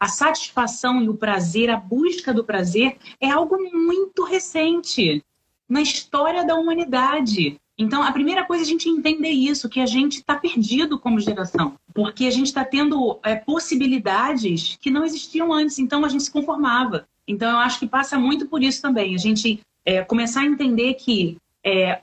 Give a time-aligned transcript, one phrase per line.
[0.00, 5.22] a satisfação e o prazer, a busca do prazer, é algo muito recente
[5.68, 7.60] na história da humanidade.
[7.76, 11.20] Então, a primeira coisa é a gente entender isso, que a gente está perdido como
[11.20, 16.24] geração, porque a gente está tendo é, possibilidades que não existiam antes, então a gente
[16.24, 17.06] se conformava.
[17.28, 20.94] Então, eu acho que passa muito por isso também, a gente é, começar a entender
[20.94, 22.00] que é,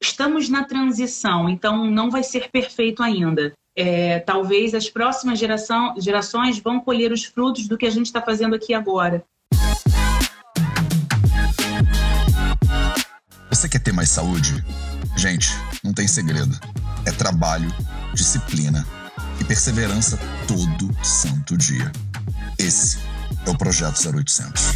[0.00, 3.52] estamos na transição, então não vai ser perfeito ainda.
[3.82, 8.20] É, talvez as próximas geração, gerações vão colher os frutos do que a gente está
[8.20, 9.24] fazendo aqui agora.
[13.48, 14.62] Você quer ter mais saúde?
[15.16, 15.48] Gente,
[15.82, 16.54] não tem segredo.
[17.06, 17.72] É trabalho,
[18.12, 18.86] disciplina
[19.40, 21.90] e perseverança todo santo dia.
[22.58, 22.98] Esse
[23.46, 24.72] é o Projeto 0800.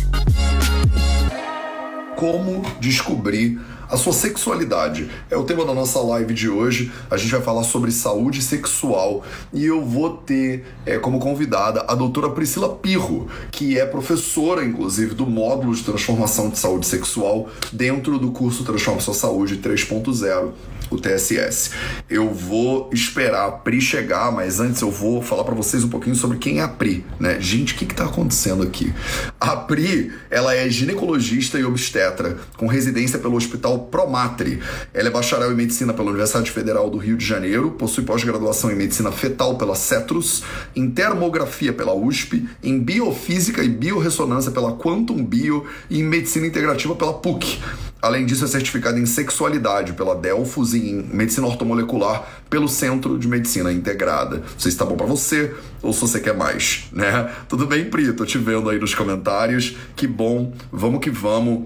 [2.17, 6.93] Como descobrir a sua sexualidade é o tema da nossa live de hoje.
[7.11, 11.95] A gente vai falar sobre saúde sexual e eu vou ter é, como convidada a
[11.95, 18.19] doutora Priscila Pirro, que é professora, inclusive, do módulo de transformação de saúde sexual dentro
[18.19, 20.53] do curso Transforma Sua Saúde 3.0
[20.91, 21.71] o TSS.
[22.09, 26.15] Eu vou esperar a Pri chegar, mas antes eu vou falar para vocês um pouquinho
[26.15, 27.41] sobre quem é a Pri, né?
[27.41, 28.93] Gente, o que, que tá acontecendo aqui?
[29.41, 34.61] A Pri, ela é ginecologista e obstetra, com residência pelo Hospital Promatri.
[34.93, 38.77] Ela é bacharel em medicina pela Universidade Federal do Rio de Janeiro, possui pós-graduação em
[38.77, 40.43] medicina fetal pela Cetrus,
[40.75, 46.95] em termografia pela USP, em biofísica e biorressonância pela Quantum Bio e em medicina integrativa
[46.95, 47.61] pela PUC.
[48.05, 53.27] Além disso, é certificado em sexualidade pela Delfos e em medicina ortomolecular pelo Centro de
[53.27, 54.41] Medicina Integrada.
[54.41, 57.33] Não sei se tá bom para você ou se você quer mais, né?
[57.49, 58.13] Tudo bem, Pri?
[58.13, 59.75] Tô te vendo aí nos comentários.
[59.97, 60.53] Que bom.
[60.71, 61.65] Vamos que vamos.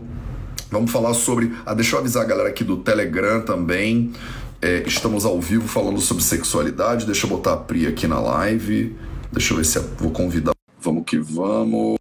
[0.70, 1.52] Vamos falar sobre.
[1.66, 4.12] Ah, deixa eu avisar a galera aqui do Telegram também.
[4.62, 7.04] É, estamos ao vivo falando sobre sexualidade.
[7.04, 8.94] Deixa eu botar a Pri aqui na live.
[9.32, 10.52] Deixa eu ver se eu vou convidar.
[10.80, 11.98] Vamos que vamos.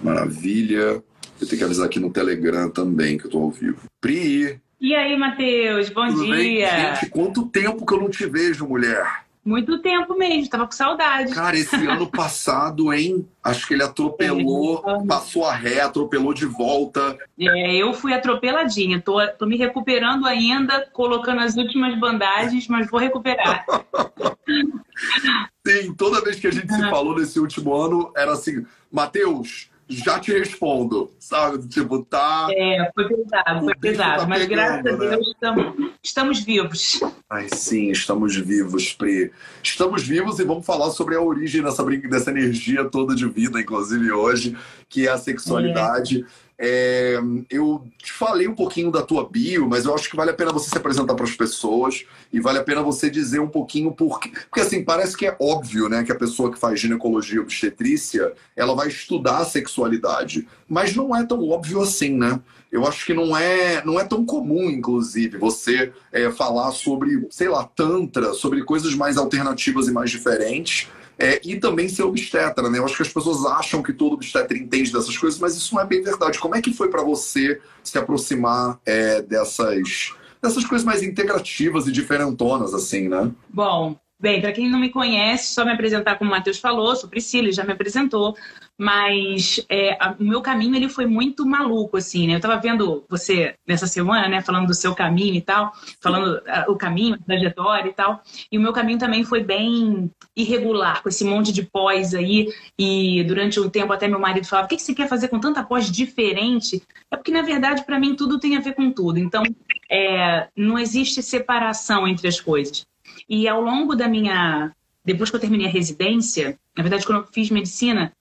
[0.00, 1.02] Maravilha.
[1.42, 3.80] Eu tenho que avisar aqui no Telegram também que eu tô ao vivo.
[4.00, 4.60] Pri!
[4.80, 5.90] E aí, Matheus?
[5.90, 6.36] Bom Tudo dia!
[6.36, 6.94] Bem?
[6.94, 9.24] Gente, quanto tempo que eu não te vejo, mulher?
[9.44, 11.34] Muito tempo mesmo, tava com saudade.
[11.34, 13.26] Cara, esse ano passado, hein?
[13.42, 17.18] Acho que ele atropelou, é, passou a ré, atropelou de volta.
[17.36, 19.00] É, eu fui atropeladinha.
[19.00, 23.66] Tô, tô me recuperando ainda, colocando as últimas bandagens, mas vou recuperar.
[25.66, 30.18] Sim, toda vez que a gente se falou nesse último ano, era assim, Matheus, já
[30.18, 31.66] te respondo, sabe?
[31.68, 32.48] Tipo, tá.
[32.50, 34.20] É, foi pesado, foi pesado.
[34.20, 35.10] Tá mas pegando, graças a né?
[35.10, 37.00] Deus estamos, estamos vivos.
[37.28, 39.32] Ai, sim, estamos vivos, Pri.
[39.62, 44.12] Estamos vivos e vamos falar sobre a origem dessa, dessa energia toda de vida, inclusive
[44.12, 44.56] hoje,
[44.88, 46.24] que é a sexualidade.
[46.28, 46.51] É.
[46.64, 47.18] É,
[47.50, 50.52] eu te falei um pouquinho da tua bio, mas eu acho que vale a pena
[50.52, 54.20] você se apresentar para as pessoas e vale a pena você dizer um pouquinho por
[54.20, 58.76] Porque assim, parece que é óbvio, né, que a pessoa que faz ginecologia obstetrícia, ela
[58.76, 60.46] vai estudar a sexualidade.
[60.68, 62.38] Mas não é tão óbvio assim, né?
[62.70, 67.48] Eu acho que não é, não é tão comum, inclusive, você é, falar sobre, sei
[67.48, 70.88] lá, tantra, sobre coisas mais alternativas e mais diferentes
[71.22, 72.80] é, e também ser obstetra, né?
[72.80, 75.80] Eu acho que as pessoas acham que todo obstetra entende dessas coisas, mas isso não
[75.80, 76.36] é bem verdade.
[76.40, 81.92] Como é que foi para você se aproximar é, dessas, dessas coisas mais integrativas e
[81.92, 83.30] diferentonas, assim, né?
[83.48, 87.10] Bom, Bem, para quem não me conhece, só me apresentar como o Matheus falou, sou
[87.10, 88.36] Priscila, já me apresentou,
[88.78, 92.34] mas é, a, o meu caminho ele foi muito maluco, assim, né?
[92.34, 96.76] Eu estava vendo você nessa semana, né, falando do seu caminho e tal, falando o
[96.76, 98.22] caminho, a trajetória e tal,
[98.52, 102.46] e o meu caminho também foi bem irregular, com esse monte de pós aí,
[102.78, 105.40] e durante um tempo até meu marido falava, o que, que você quer fazer com
[105.40, 106.80] tanta pós diferente?
[107.10, 109.42] É porque, na verdade, para mim, tudo tem a ver com tudo, então
[109.90, 112.86] é, não existe separação entre as coisas.
[113.28, 114.72] E ao longo da minha.
[115.04, 118.12] Depois que eu terminei a residência, na verdade, quando eu fiz medicina,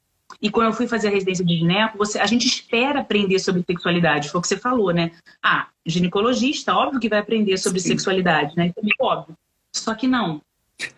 [0.41, 3.63] e quando eu fui fazer a residência de gineco, você, a gente espera aprender sobre
[3.63, 4.29] sexualidade.
[4.29, 5.11] Foi o que você falou, né?
[5.41, 7.89] Ah, ginecologista, óbvio que vai aprender sobre Sim.
[7.89, 8.67] sexualidade, né?
[8.67, 9.35] Isso é óbvio.
[9.71, 10.41] Só que não.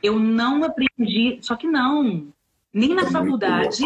[0.02, 2.28] Eu não aprendi, só que não.
[2.74, 3.86] Nem na faculdade,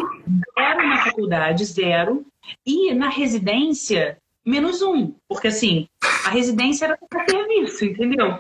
[0.58, 2.26] zero na faculdade, zero.
[2.66, 5.14] E na residência, menos um.
[5.28, 5.90] Porque assim,
[6.26, 7.26] a residência era para
[7.62, 8.40] isso, entendeu?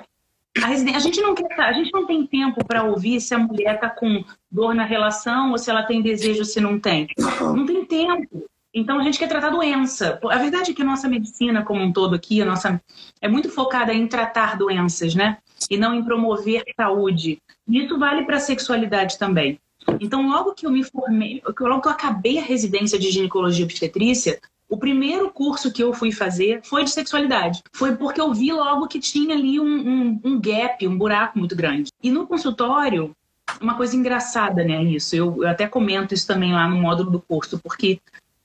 [0.63, 3.75] A, a, gente não quer, a gente não tem tempo para ouvir se a mulher
[3.75, 7.07] está com dor na relação ou se ela tem desejo ou se não tem.
[7.17, 8.45] Não tem tempo.
[8.73, 10.19] Então a gente quer tratar doença.
[10.29, 12.81] A verdade é que a nossa medicina como um todo aqui, a nossa
[13.21, 15.37] é muito focada em tratar doenças, né?
[15.69, 17.41] E não em promover saúde.
[17.67, 19.59] E isso vale para a sexualidade também.
[19.99, 23.65] Então, logo que eu me formei, logo que eu acabei a residência de ginecologia e
[23.65, 24.39] obstetrícia,
[24.69, 27.63] o primeiro curso que eu fui fazer foi de sexualidade.
[27.71, 31.55] Foi porque eu vi logo que tinha ali um, um, um gap, um buraco muito
[31.55, 31.91] grande.
[32.03, 33.15] E no consultório,
[33.61, 34.83] uma coisa engraçada, né?
[34.83, 35.15] Isso.
[35.15, 38.01] Eu, eu, até comento isso também lá no módulo do curso, porque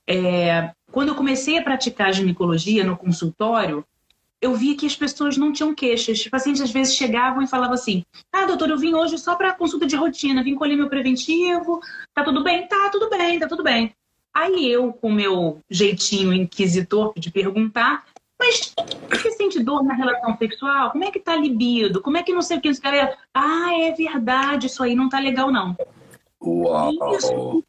[0.07, 3.85] é, quando eu comecei a praticar ginecologia no consultório,
[4.41, 6.19] eu via que as pessoas não tinham queixas.
[6.19, 9.53] Os pacientes às vezes chegavam e falavam assim: Ah, doutor, eu vim hoje só para
[9.53, 11.81] consulta de rotina, vim colher meu preventivo,
[12.13, 12.67] tá tudo bem?
[12.67, 13.93] Tá, tudo bem, tá tudo bem.
[14.33, 18.05] Aí eu, com meu jeitinho inquisitor de perguntar,
[18.39, 18.73] mas
[19.09, 20.91] você sente dor na relação sexual?
[20.91, 22.01] Como é que tá a libido?
[22.01, 22.69] Como é que não sei o que?
[22.69, 25.77] Os caras, ah, é verdade, isso aí não tá legal, não.
[26.41, 26.91] Uau!
[27.15, 27.63] Isso,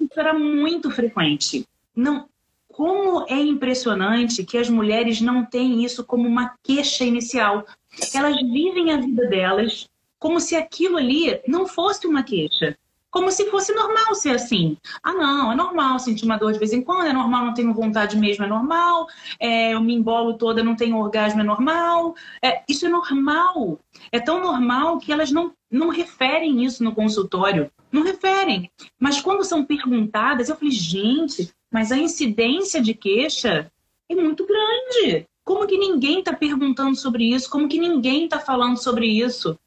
[0.00, 1.66] isso era muito frequente.
[1.94, 2.28] Não,
[2.68, 7.66] como é impressionante que as mulheres não têm isso como uma queixa inicial.
[8.14, 9.88] Elas vivem a vida delas
[10.18, 12.76] como se aquilo ali não fosse uma queixa.
[13.16, 14.76] Como se fosse normal ser assim.
[15.02, 17.72] Ah, não, é normal sentir uma dor de vez em quando, é normal, não tenho
[17.72, 19.06] vontade mesmo, é normal.
[19.40, 22.14] É, eu me embolo toda, não tenho orgasmo, é normal.
[22.42, 23.80] É, isso é normal.
[24.12, 27.70] É tão normal que elas não, não referem isso no consultório.
[27.90, 28.70] Não referem.
[29.00, 33.72] Mas quando são perguntadas, eu falei, gente, mas a incidência de queixa
[34.10, 35.26] é muito grande.
[35.42, 37.48] Como que ninguém está perguntando sobre isso?
[37.48, 39.58] Como que ninguém está falando sobre isso?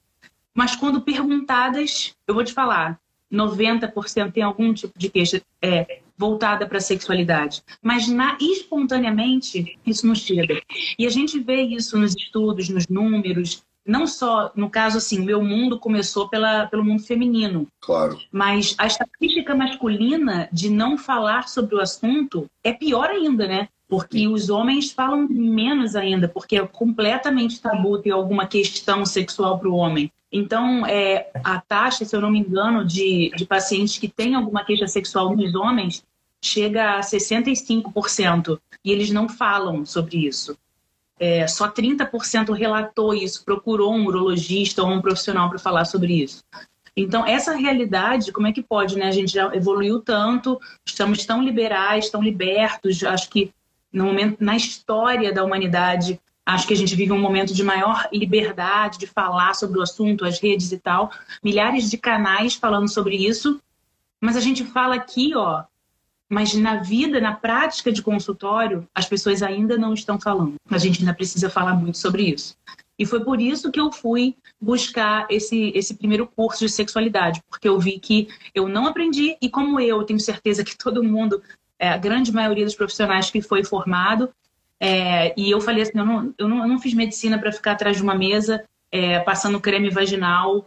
[0.54, 3.00] Mas quando perguntadas, eu vou te falar,
[3.31, 7.64] 90% tem algum tipo de queixa é, voltada para a sexualidade.
[7.81, 10.62] Mas na, espontaneamente, isso não chega.
[10.98, 15.26] E a gente vê isso nos estudos, nos números, não só, no caso assim, o
[15.26, 17.68] meu mundo começou pela, pelo mundo feminino.
[17.81, 18.20] Claro.
[18.31, 23.70] Mas a estatística masculina de não falar sobre o assunto é pior ainda, né?
[23.89, 29.68] Porque os homens falam menos ainda, porque é completamente tabu ter alguma questão sexual para
[29.68, 30.12] o homem.
[30.31, 34.63] Então, é, a taxa, se eu não me engano, de, de pacientes que têm alguma
[34.63, 36.03] queixa sexual nos homens
[36.41, 38.59] chega a 65%.
[38.86, 40.56] E eles não falam sobre isso
[41.19, 46.42] é, só 30% relatou isso, procurou um urologista ou um profissional para falar sobre isso.
[46.95, 49.07] Então, essa realidade, como é que pode, né?
[49.07, 53.51] A gente já evoluiu tanto, estamos tão liberais, tão libertos, acho que
[53.91, 58.07] no momento, na história da humanidade, acho que a gente vive um momento de maior
[58.12, 61.12] liberdade de falar sobre o assunto, as redes e tal,
[61.44, 63.59] milhares de canais falando sobre isso,
[64.21, 65.63] mas a gente fala aqui, ó,
[66.30, 70.56] mas na vida, na prática de consultório, as pessoas ainda não estão falando.
[70.69, 72.56] A gente ainda precisa falar muito sobre isso.
[73.00, 77.68] E foi por isso que eu fui buscar esse, esse primeiro curso de sexualidade, porque
[77.68, 81.42] eu vi que eu não aprendi, e como eu, tenho certeza que todo mundo,
[81.80, 84.30] é, a grande maioria dos profissionais que foi formado,
[84.80, 87.72] é, e eu falei assim: eu não, eu não, eu não fiz medicina para ficar
[87.72, 90.66] atrás de uma mesa é, passando creme vaginal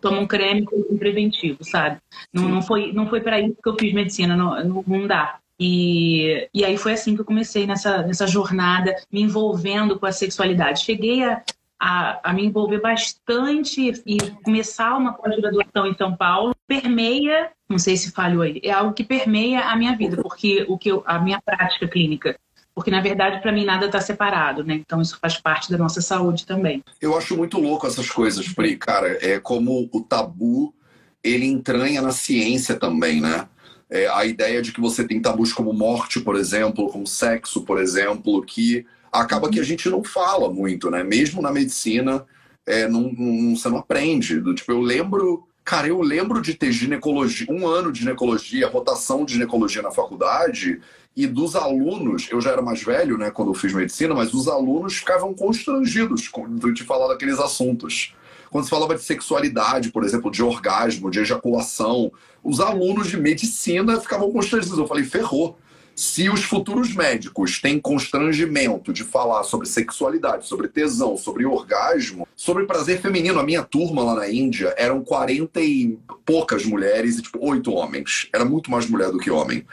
[0.00, 1.98] toma um creme com preventivo, sabe?
[2.32, 5.38] Não, não foi, não foi para isso que eu fiz medicina, não, não dá.
[5.60, 10.12] E, e aí foi assim que eu comecei nessa, nessa jornada, me envolvendo com a
[10.12, 10.84] sexualidade.
[10.84, 11.42] Cheguei a,
[11.78, 16.54] a, a me envolver bastante e começar uma pós-graduação em São Paulo.
[16.66, 20.76] Permeia, não sei se falhou aí, é algo que permeia a minha vida, porque o
[20.76, 22.36] que eu, a minha prática clínica
[22.78, 24.74] porque na verdade para mim nada está separado, né?
[24.74, 26.80] Então isso faz parte da nossa saúde também.
[27.00, 29.18] Eu acho muito louco essas coisas, Pri, cara.
[29.20, 30.72] É como o tabu
[31.20, 33.48] ele entranha na ciência também, né?
[33.90, 37.80] É, a ideia de que você tem tabus como morte, por exemplo, como sexo, por
[37.80, 41.02] exemplo, que acaba que a gente não fala muito, né?
[41.02, 42.24] Mesmo na medicina,
[42.66, 44.40] é, não, não, você não aprende.
[44.40, 49.24] Do, tipo, eu lembro, cara, eu lembro de ter ginecologia, um ano de ginecologia, rotação
[49.24, 50.80] de ginecologia na faculdade,
[51.16, 54.46] e dos alunos, eu já era mais velho, né, quando eu fiz medicina, mas os
[54.46, 56.30] alunos ficavam constrangidos
[56.72, 58.14] de falar daqueles assuntos.
[58.50, 64.00] Quando se falava de sexualidade, por exemplo, de orgasmo, de ejaculação, os alunos de medicina
[64.00, 64.78] ficavam constrangidos.
[64.78, 65.58] Eu falei, ferrou.
[65.98, 72.66] Se os futuros médicos têm constrangimento de falar sobre sexualidade, sobre tesão, sobre orgasmo, sobre
[72.66, 77.44] prazer feminino, a minha turma lá na Índia eram 40 e poucas mulheres e tipo
[77.44, 78.28] oito homens.
[78.32, 79.66] Era muito mais mulher do que homem.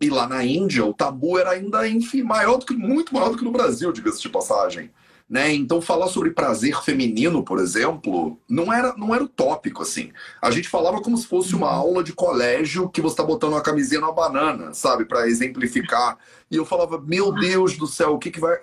[0.00, 3.38] E lá na Índia, o tabu era ainda enfim, maior do que, muito maior do
[3.38, 4.90] que no Brasil, diga-se de passagem.
[5.30, 5.54] Né?
[5.54, 10.10] Então, falar sobre prazer feminino, por exemplo, não era, não era utópico, assim.
[10.42, 13.60] A gente falava como se fosse uma aula de colégio que você está botando uma
[13.60, 15.04] camisinha numa banana, sabe?
[15.04, 16.18] Para exemplificar.
[16.50, 18.58] E eu falava, meu Deus do céu, o que, que vai.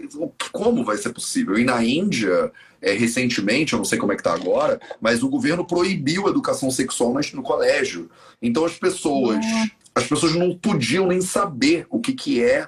[0.51, 1.57] Como vai ser possível?
[1.57, 5.29] E na Índia, é, recentemente, eu não sei como é que tá agora, mas o
[5.29, 8.09] governo proibiu a educação sexual no colégio.
[8.41, 9.37] Então as pessoas
[9.95, 12.67] as pessoas não podiam nem saber o que, que é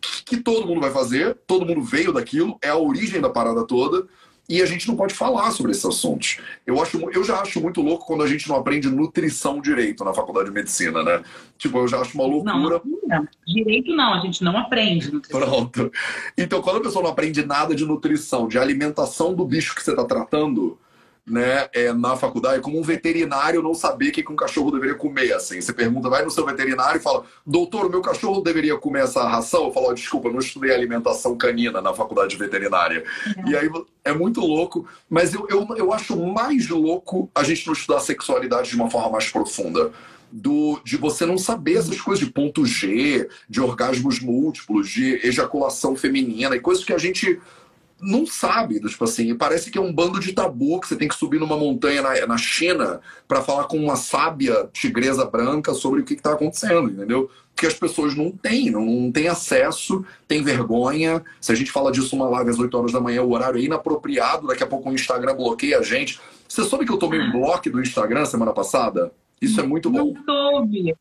[0.00, 4.06] que, todo mundo vai fazer, todo mundo veio daquilo, é a origem da parada toda,
[4.48, 6.38] e a gente não pode falar sobre esses assuntos.
[6.66, 10.14] Eu, acho, eu já acho muito louco quando a gente não aprende nutrição direito na
[10.14, 11.22] faculdade de medicina, né?
[11.58, 12.80] Tipo, eu já acho uma loucura.
[12.82, 15.40] Não, não, direito não, a gente não aprende nutrição.
[15.40, 15.92] Pronto.
[16.36, 19.90] Então, quando a pessoa não aprende nada de nutrição, de alimentação do bicho que você
[19.90, 20.78] está tratando,
[21.28, 24.94] né, é, na faculdade, é como um veterinário não saber o que um cachorro deveria
[24.94, 25.60] comer, assim.
[25.60, 29.66] Você pergunta, vai no seu veterinário e fala, doutor, meu cachorro deveria comer essa ração?
[29.66, 33.04] Eu falo, oh, desculpa, não estudei alimentação canina na faculdade veterinária.
[33.26, 33.50] Uhum.
[33.50, 33.70] E aí
[34.04, 38.70] é muito louco, mas eu, eu, eu acho mais louco a gente não estudar sexualidade
[38.70, 39.92] de uma forma mais profunda.
[40.30, 45.96] Do, de você não saber essas coisas de ponto G, de orgasmos múltiplos, de ejaculação
[45.96, 47.40] feminina e coisas que a gente
[48.00, 51.16] não sabe, tipo assim, parece que é um bando de tabu que você tem que
[51.16, 56.04] subir numa montanha na, na China para falar com uma sábia tigresa branca sobre o
[56.04, 57.30] que está acontecendo, entendeu?
[57.54, 61.24] Porque as pessoas não têm, não, não têm acesso, têm vergonha.
[61.40, 63.64] Se a gente fala disso uma live às 8 horas da manhã, o horário é
[63.64, 66.20] inapropriado, daqui a pouco o Instagram bloqueia a gente.
[66.48, 69.12] Você soube que eu tomei um bloco do Instagram semana passada?
[69.42, 70.14] Isso é muito bom.
[70.14, 70.94] Não soube.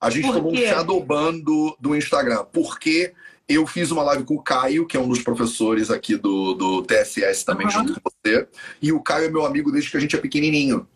[0.00, 2.44] A gente tomou um shadowban do, do Instagram.
[2.52, 3.12] Porque
[3.48, 6.82] eu fiz uma live com o Caio, que é um dos professores aqui do, do
[6.82, 7.72] TSS também, uhum.
[7.72, 8.46] junto com você.
[8.82, 10.86] E o Caio é meu amigo desde que a gente é pequenininho.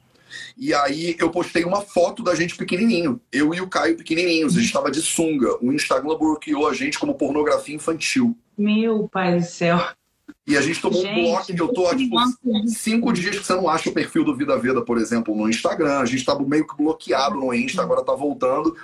[0.57, 3.21] E aí eu postei uma foto da gente pequenininho.
[3.33, 4.54] Eu e o Caio pequenininhos.
[4.54, 5.57] A gente estava de sunga.
[5.64, 8.37] O Instagram bloqueou a gente como pornografia infantil.
[8.59, 9.80] Meu pai do céu.
[10.47, 12.16] E a gente tomou gente, um bloco eu tô há tipo,
[12.66, 15.99] cinco dias que você não acha o perfil do Vida Veda, por exemplo, no Instagram.
[15.99, 18.76] A gente estava meio que bloqueado no Insta, agora tá voltando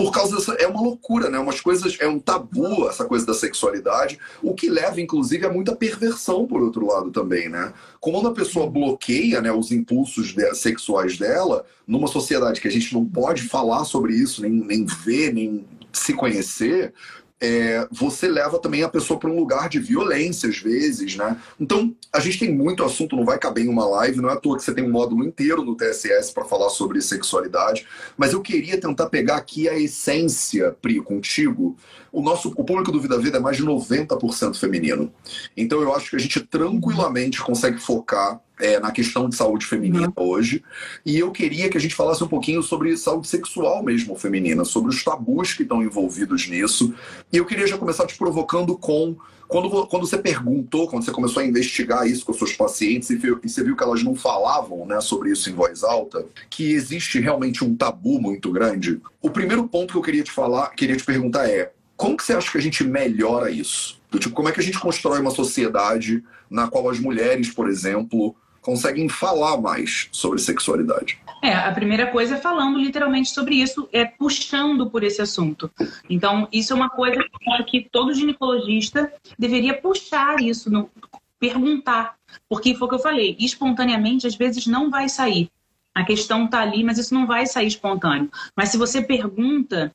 [0.00, 0.52] por causa dessa.
[0.54, 1.38] É uma loucura, né?
[1.38, 1.98] Umas coisas.
[2.00, 6.62] É um tabu essa coisa da sexualidade, o que leva, inclusive, a muita perversão, por
[6.62, 7.72] outro lado, também, né?
[8.00, 12.94] Quando a pessoa bloqueia né, os impulsos de, sexuais dela, numa sociedade que a gente
[12.94, 16.94] não pode falar sobre isso, nem, nem ver, nem se conhecer,
[17.40, 21.40] é, você leva também a pessoa para um lugar de violência, às vezes, né?
[21.58, 24.36] Então, a gente tem muito assunto, não vai caber em uma live, não é à
[24.36, 28.42] toa que você tem um módulo inteiro no TSS para falar sobre sexualidade, mas eu
[28.42, 31.76] queria tentar pegar aqui a essência, Pri, contigo.
[32.12, 35.12] O nosso o público do Vida Vida é mais de 90% feminino.
[35.56, 40.12] Então, eu acho que a gente tranquilamente consegue focar é, na questão de saúde feminina
[40.16, 40.30] uhum.
[40.30, 40.62] hoje.
[41.04, 44.90] E eu queria que a gente falasse um pouquinho sobre saúde sexual mesmo feminina, sobre
[44.90, 46.94] os tabus que estão envolvidos nisso.
[47.32, 49.16] E eu queria já começar te provocando com.
[49.48, 53.14] Quando, quando você perguntou, quando você começou a investigar isso com os seus pacientes e,
[53.14, 57.18] e você viu que elas não falavam né, sobre isso em voz alta, que existe
[57.18, 59.00] realmente um tabu muito grande.
[59.20, 62.32] O primeiro ponto que eu queria te falar, queria te perguntar é: como que você
[62.32, 64.00] acha que a gente melhora isso?
[64.10, 67.68] Do tipo, como é que a gente constrói uma sociedade na qual as mulheres, por
[67.68, 71.18] exemplo, conseguem falar mais sobre sexualidade.
[71.42, 75.70] É, a primeira coisa é falando literalmente sobre isso, é puxando por esse assunto.
[76.08, 77.24] Então, isso é uma coisa
[77.66, 80.90] que todo ginecologista deveria puxar isso, no,
[81.38, 82.16] perguntar.
[82.48, 85.50] Porque foi o que eu falei, espontaneamente às vezes não vai sair.
[85.94, 88.30] A questão está ali, mas isso não vai sair espontâneo.
[88.54, 89.92] Mas se você pergunta,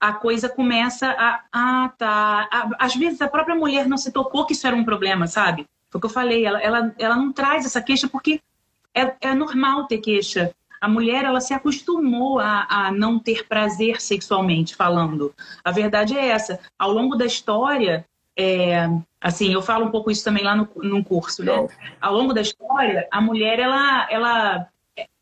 [0.00, 1.42] a coisa começa a.
[1.52, 2.48] Ah, tá.
[2.78, 5.66] às vezes a própria mulher não se tocou que isso era um problema, sabe?
[5.90, 8.40] Foi o que eu falei, ela, ela, ela não traz essa queixa porque
[8.94, 10.54] é, é normal ter queixa.
[10.80, 15.34] A mulher, ela se acostumou a, a não ter prazer sexualmente falando.
[15.64, 16.60] A verdade é essa.
[16.78, 18.88] Ao longo da história, é,
[19.20, 21.66] assim, eu falo um pouco isso também lá no, no curso, né?
[22.00, 24.68] Ao longo da história, a mulher, ela, ela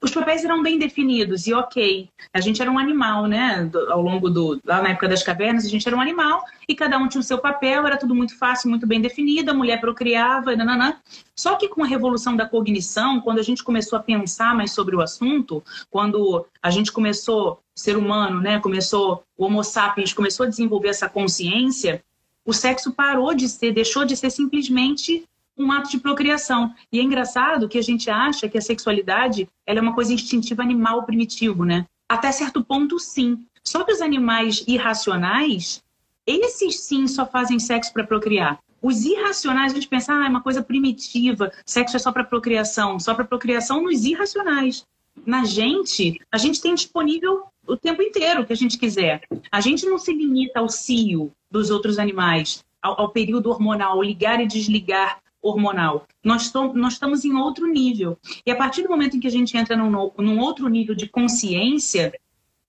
[0.02, 2.08] os papéis eram bem definidos e ok.
[2.32, 3.68] A gente era um animal, né?
[3.88, 4.60] Ao longo do.
[4.64, 7.24] Lá na época das cavernas, a gente era um animal e cada um tinha o
[7.24, 10.96] seu papel, era tudo muito fácil, muito bem definido, a mulher procriava, nananã.
[11.34, 14.94] Só que com a revolução da cognição, quando a gente começou a pensar mais sobre
[14.94, 18.60] o assunto, quando a gente começou, ser humano, né?
[18.60, 22.02] Começou, o Homo sapiens começou a desenvolver essa consciência,
[22.44, 25.24] o sexo parou de ser, deixou de ser simplesmente
[25.56, 26.74] um ato de procriação.
[26.92, 30.62] E é engraçado que a gente acha que a sexualidade ela é uma coisa instintiva
[30.62, 31.86] animal primitivo, né?
[32.08, 33.44] Até certo ponto, sim.
[33.64, 35.82] Só que os animais irracionais,
[36.26, 38.58] esses sim só fazem sexo para procriar.
[38.80, 43.00] Os irracionais, a gente pensa, ah, é uma coisa primitiva, sexo é só para procriação,
[43.00, 44.86] só para procriação nos irracionais.
[45.24, 49.22] Na gente, a gente tem disponível o tempo inteiro que a gente quiser.
[49.50, 54.40] A gente não se limita ao cio dos outros animais, ao, ao período hormonal, ligar
[54.40, 56.06] e desligar hormonal.
[56.22, 58.18] Nós, nós estamos em outro nível.
[58.44, 61.08] E a partir do momento em que a gente entra num, num outro nível de
[61.08, 62.12] consciência,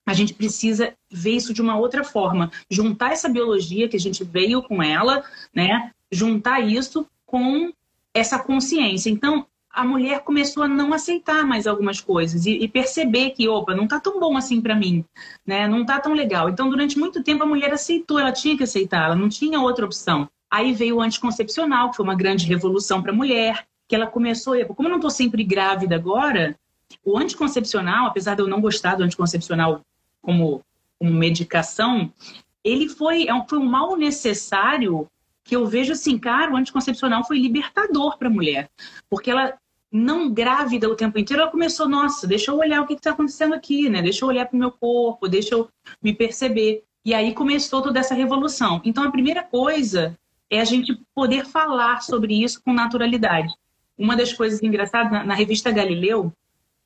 [0.06, 2.50] a gente precisa ver isso de uma outra forma.
[2.70, 5.92] Juntar essa biologia que a gente veio com ela, né?
[6.10, 7.72] Juntar isso com
[8.14, 9.10] essa consciência.
[9.10, 13.76] Então, a mulher começou a não aceitar mais algumas coisas e, e perceber que, opa,
[13.76, 15.06] não tá tão bom assim para mim,
[15.46, 15.68] né?
[15.68, 16.50] Não tá tão legal.
[16.50, 19.86] Então, durante muito tempo a mulher aceitou, ela tinha que aceitar, ela não tinha outra
[19.86, 20.28] opção.
[20.50, 24.54] Aí veio o anticoncepcional, que foi uma grande revolução para a mulher, que ela começou,
[24.68, 26.58] como eu não estou sempre grávida agora,
[27.04, 29.82] o anticoncepcional, apesar de eu não gostar do anticoncepcional
[30.22, 30.62] como,
[31.00, 32.12] como medicação,
[32.64, 35.08] ele foi, é foi um mal necessário
[35.44, 38.70] que eu vejo assim, cara, o anticoncepcional foi libertador para a mulher,
[39.10, 39.58] porque ela
[39.90, 43.54] não grávida o tempo inteiro, ela começou, nossa, deixa eu olhar o que está acontecendo
[43.54, 44.02] aqui, né?
[44.02, 45.70] Deixa eu olhar para o meu corpo, deixa eu
[46.04, 46.84] me perceber.
[47.06, 48.82] E aí começou toda essa revolução.
[48.84, 50.18] Então, a primeira coisa
[50.50, 53.54] é a gente poder falar sobre isso com naturalidade.
[53.98, 56.32] Uma das coisas engraçadas, na, na revista Galileu,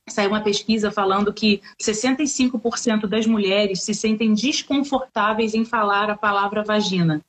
[0.07, 6.63] saiu uma pesquisa falando que 65% das mulheres se sentem desconfortáveis em falar a palavra
[6.63, 7.21] vagina,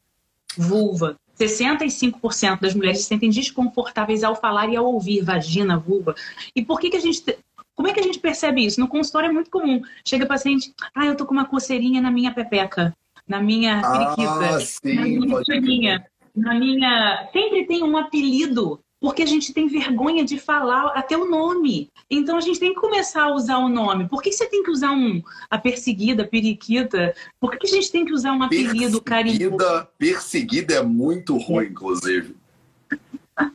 [0.57, 1.17] vulva.
[1.39, 6.15] 65% das mulheres se sentem desconfortáveis ao falar e ao ouvir vagina, vulva.
[6.55, 7.37] E por que, que a gente.
[7.75, 8.79] Como é que a gente percebe isso?
[8.79, 9.81] No consultório é muito comum.
[10.05, 12.95] Chega paciente, ah, eu tô com uma coceirinha na minha pepeca,
[13.27, 17.29] na minha periquita, ah, sim, na minha na minha.
[17.33, 21.91] Sempre tem um apelido porque a gente tem vergonha de falar até o nome.
[22.09, 24.09] Então a gente tem que começar a usar o nome.
[24.09, 25.21] Por que você tem que usar um
[25.51, 27.13] a perseguida, a periquita?
[27.41, 29.89] Por que a gente tem que usar um apelido carinhoso?
[29.99, 32.37] Perseguida é muito ruim, inclusive.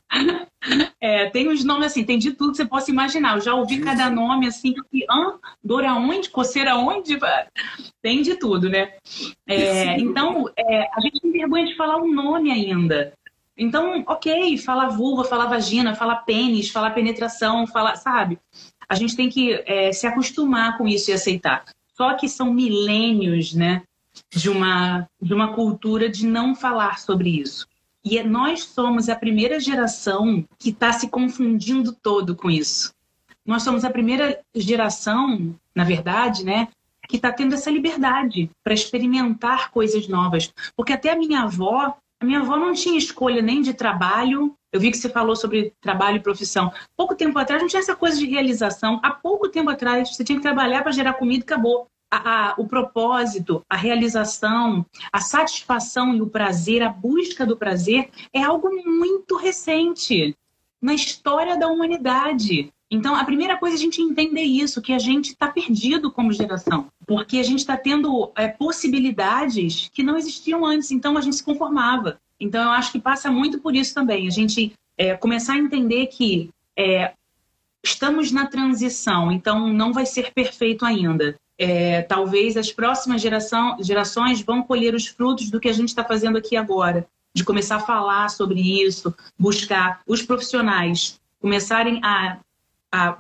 [1.00, 3.36] É, tem os nomes assim, tem de tudo que você possa imaginar.
[3.36, 5.36] Eu já ouvi cada nome assim, que, hã?
[5.64, 6.30] Dor aonde?
[6.30, 7.18] Coceira aonde?
[8.02, 8.94] Tem de tudo, né?
[9.48, 13.14] É, então, é, a gente tem vergonha de falar o nome ainda.
[13.58, 18.38] Então, ok, fala vulva, fala vagina, fala pênis, fala penetração, fala, sabe?
[18.90, 21.64] A gente tem que é, se acostumar com isso e aceitar.
[21.96, 23.82] Só que são milênios, né,
[24.30, 27.68] de uma, de uma cultura de não falar sobre isso.
[28.04, 32.94] E é, nós somos a primeira geração que está se confundindo todo com isso.
[33.46, 36.68] Nós somos a primeira geração, na verdade, né,
[37.08, 40.54] que está tendo essa liberdade para experimentar coisas novas.
[40.76, 44.54] Porque até a minha avó, a minha avó não tinha escolha nem de trabalho.
[44.72, 46.72] Eu vi que você falou sobre trabalho e profissão.
[46.96, 49.00] Pouco tempo atrás não tinha essa coisa de realização.
[49.02, 51.88] Há pouco tempo atrás você tinha que trabalhar para gerar comida e acabou.
[52.10, 58.10] A, a, o propósito, a realização, a satisfação e o prazer, a busca do prazer
[58.32, 60.36] é algo muito recente
[60.82, 62.72] na história da humanidade.
[62.90, 66.32] Então, a primeira coisa é a gente entender isso, que a gente está perdido como
[66.32, 71.36] geração, porque a gente está tendo é, possibilidades que não existiam antes, então a gente
[71.36, 72.18] se conformava.
[72.40, 76.08] Então, eu acho que passa muito por isso também, a gente é, começar a entender
[76.08, 77.14] que é,
[77.84, 81.38] estamos na transição, então não vai ser perfeito ainda.
[81.60, 86.04] É, talvez as próximas geração, gerações vão colher os frutos do que a gente está
[86.04, 92.40] fazendo aqui agora, de começar a falar sobre isso, buscar os profissionais começarem a
[92.90, 93.18] a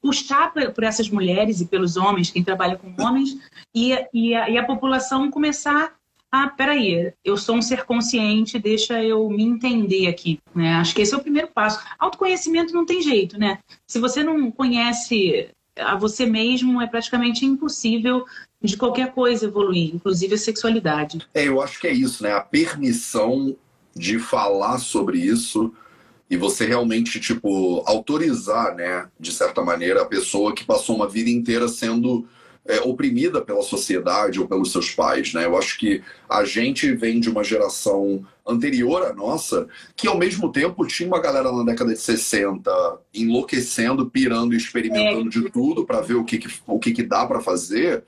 [0.00, 3.38] puxar, por essas mulheres e pelos homens, quem trabalha com homens,
[3.74, 5.94] e, e, a, e a população começar
[6.30, 10.74] a, peraí, eu sou um ser consciente, deixa eu me entender aqui, né?
[10.74, 11.82] Acho que esse é o primeiro passo.
[11.98, 13.60] Autoconhecimento não tem jeito, né?
[13.86, 18.24] Se você não conhece a você mesmo, é praticamente impossível
[18.62, 21.26] de qualquer coisa evoluir, inclusive a sexualidade.
[21.34, 22.32] É, eu acho que é isso, né?
[22.32, 23.56] A permissão
[23.94, 25.72] de falar sobre isso
[26.28, 31.30] e você realmente, tipo, autorizar, né, de certa maneira, a pessoa que passou uma vida
[31.30, 32.26] inteira sendo
[32.66, 35.44] é, oprimida pela sociedade ou pelos seus pais, né?
[35.44, 40.50] Eu acho que a gente vem de uma geração anterior à nossa, que ao mesmo
[40.50, 42.70] tempo tinha uma galera na década de 60
[43.12, 45.30] enlouquecendo, pirando e experimentando é.
[45.30, 48.04] de tudo para ver o que, que, o que, que dá para fazer.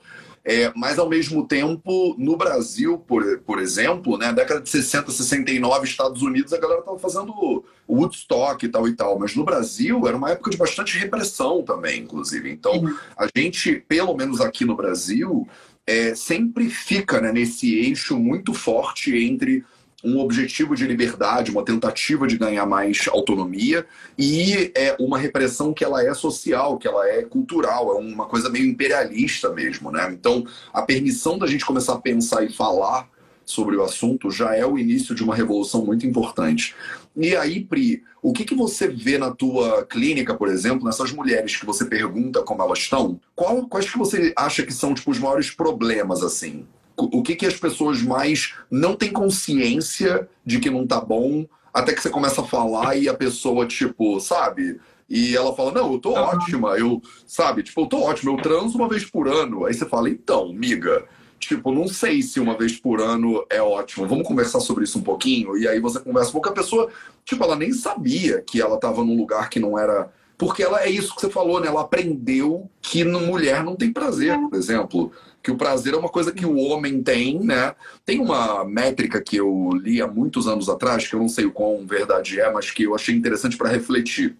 [0.49, 5.85] É, mas, ao mesmo tempo, no Brasil, por, por exemplo, né, década de 60, 69,
[5.85, 9.19] Estados Unidos, a galera estava fazendo Woodstock e tal e tal.
[9.19, 12.49] Mas no Brasil, era uma época de bastante repressão também, inclusive.
[12.49, 12.71] Então,
[13.17, 15.45] a gente, pelo menos aqui no Brasil,
[15.85, 19.65] é, sempre fica né, nesse eixo muito forte entre
[20.03, 23.85] um objetivo de liberdade, uma tentativa de ganhar mais autonomia
[24.17, 28.49] e é uma repressão que ela é social, que ela é cultural, é uma coisa
[28.49, 30.07] meio imperialista mesmo, né?
[30.11, 33.09] Então, a permissão da gente começar a pensar e falar
[33.43, 36.75] sobre o assunto já é o início de uma revolução muito importante.
[37.15, 41.55] E aí, Pri, o que, que você vê na tua clínica, por exemplo, nessas mulheres
[41.55, 43.19] que você pergunta como elas estão?
[43.33, 46.67] Qual, quais que você acha que são tipo, os maiores problemas, assim?
[46.97, 51.93] O que, que as pessoas mais não têm consciência de que não tá bom, até
[51.93, 54.79] que você começa a falar e a pessoa, tipo, sabe?
[55.09, 56.21] E ela fala, não, eu tô uhum.
[56.21, 59.65] ótima, eu, sabe, tipo, eu tô ótima, eu transo uma vez por ano.
[59.65, 61.05] Aí você fala, então, miga,
[61.39, 65.03] tipo, não sei se uma vez por ano é ótimo, vamos conversar sobre isso um
[65.03, 65.55] pouquinho?
[65.55, 66.89] E aí você conversa, porque a pessoa,
[67.23, 70.11] tipo, ela nem sabia que ela tava num lugar que não era.
[70.37, 71.67] Porque ela é isso que você falou, né?
[71.67, 74.37] Ela aprendeu que mulher não tem prazer, é.
[74.37, 75.11] por exemplo
[75.47, 77.73] que o prazer é uma coisa que o homem tem, né?
[78.05, 81.53] Tem uma métrica que eu li há muitos anos atrás, que eu não sei o
[81.53, 84.35] quão verdade é, mas que eu achei interessante para refletir,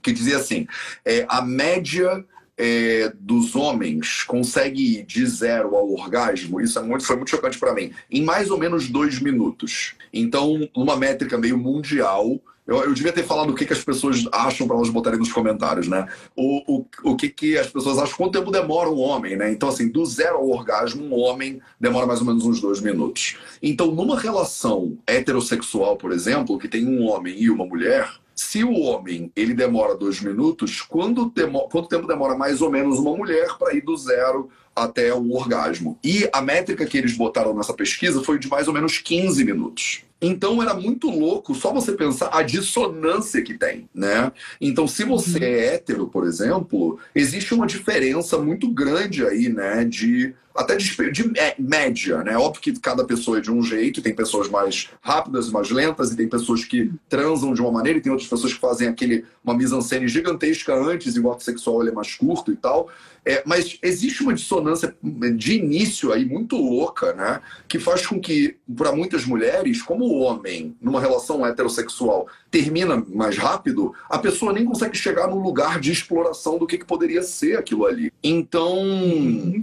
[0.00, 0.68] que dizia assim:
[1.04, 2.24] é, a média
[2.56, 7.58] é, dos homens consegue ir de zero ao orgasmo, isso é muito, foi muito chocante
[7.58, 9.96] para mim, em mais ou menos dois minutos.
[10.12, 14.26] Então, uma métrica meio mundial, Eu, eu devia ter falado o que, que as pessoas
[14.32, 16.08] acham para elas botarem nos comentários, né?
[16.34, 19.52] O, o, o que, que as pessoas acham, quanto tempo demora um homem, né?
[19.52, 23.36] Então, assim, do zero ao orgasmo, um homem demora mais ou menos uns dois minutos.
[23.62, 28.80] Então, numa relação heterossexual, por exemplo, que tem um homem e uma mulher, se o
[28.80, 33.56] homem ele demora dois minutos, quando demo, quanto tempo demora mais ou menos uma mulher
[33.58, 35.98] para ir do zero até o orgasmo?
[36.04, 40.05] E a métrica que eles botaram nessa pesquisa foi de mais ou menos 15 minutos.
[40.20, 44.32] Então era muito louco só você pensar a dissonância que tem, né?
[44.60, 49.84] Então, se você é hétero, por exemplo, existe uma diferença muito grande aí, né?
[49.84, 52.36] De até de, de, média, né?
[52.36, 56.16] Óbvio que cada pessoa é de um jeito, tem pessoas mais rápidas, mais lentas, e
[56.16, 59.54] tem pessoas que transam de uma maneira, e tem outras pessoas que fazem aquele uma
[59.54, 62.90] mise-en-scène gigantesca antes, e o ato sexual é mais curto e tal.
[63.28, 67.40] É, mas existe uma dissonância de início aí muito louca, né?
[67.66, 73.36] Que faz com que, para muitas mulheres, como o homem, numa relação heterossexual, termina mais
[73.36, 77.58] rápido, a pessoa nem consegue chegar no lugar de exploração do que, que poderia ser
[77.58, 78.12] aquilo ali.
[78.22, 78.80] Então,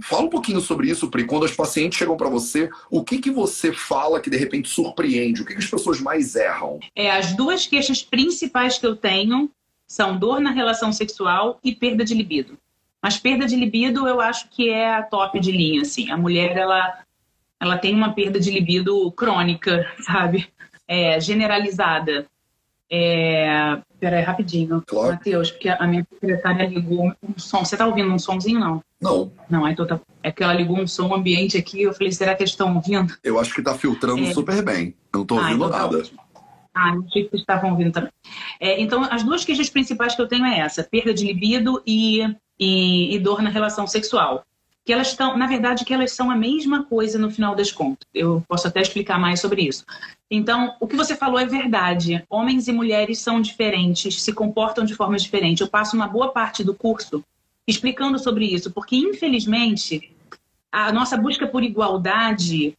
[0.02, 1.24] fala um pouquinho sobre isso, Pri.
[1.24, 5.42] Quando as pacientes chegam para você, o que, que você fala que de repente surpreende?
[5.42, 6.78] O que, que as pessoas mais erram?
[6.94, 9.50] É, as duas queixas principais que eu tenho
[9.86, 12.58] são dor na relação sexual e perda de libido.
[13.02, 16.10] Mas perda de libido eu acho que é a top de linha, assim.
[16.10, 17.00] A mulher, ela,
[17.60, 20.48] ela tem uma perda de libido crônica, sabe?
[20.88, 22.26] É, generalizada.
[22.90, 23.78] É...
[24.04, 24.82] Peraí, rapidinho.
[24.86, 25.12] Claro.
[25.12, 27.64] Matheus, porque a minha secretária ligou um som.
[27.64, 28.82] Você tá ouvindo um somzinho, não?
[29.00, 29.32] Não.
[29.48, 29.98] Não, então tá...
[30.22, 31.80] É que ela ligou um som ambiente aqui.
[31.80, 33.14] Eu falei, será que eles estão ouvindo?
[33.24, 34.34] Eu acho que tá filtrando é...
[34.34, 34.94] super bem.
[35.10, 36.02] não tô ah, ouvindo ah, então nada.
[36.02, 36.10] Tá
[36.74, 38.10] ah, não sei que vocês estavam ouvindo também.
[38.60, 42.20] É, então, as duas queixas principais que eu tenho é essa: perda de libido e
[42.58, 44.44] e, e dor na relação sexual.
[44.84, 48.06] Que elas estão, na verdade, que elas são a mesma coisa no final das contas.
[48.12, 49.84] Eu posso até explicar mais sobre isso.
[50.30, 52.22] Então, o que você falou é verdade.
[52.28, 55.62] Homens e mulheres são diferentes, se comportam de forma diferente.
[55.62, 57.24] Eu passo uma boa parte do curso
[57.66, 60.14] explicando sobre isso, porque infelizmente
[60.70, 62.76] a nossa busca por igualdade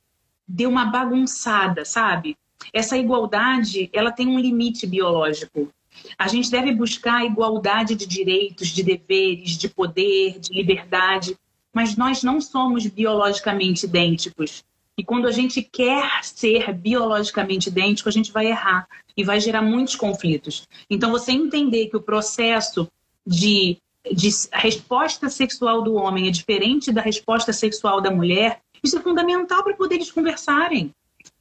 [0.47, 2.37] deu uma bagunçada, sabe?
[2.73, 5.71] Essa igualdade, ela tem um limite biológico.
[6.17, 11.37] A gente deve buscar igualdade de direitos, de deveres, de poder, de liberdade,
[11.75, 14.63] mas nós não somos biologicamente idênticos.
[14.97, 19.61] E quando a gente quer ser biologicamente idêntico, a gente vai errar e vai gerar
[19.61, 20.65] muitos conflitos.
[20.89, 22.89] Então, você entender que o processo
[23.27, 23.77] de,
[24.09, 29.61] de resposta sexual do homem é diferente da resposta sexual da mulher, isso é fundamental
[29.61, 30.93] para poder eles conversarem.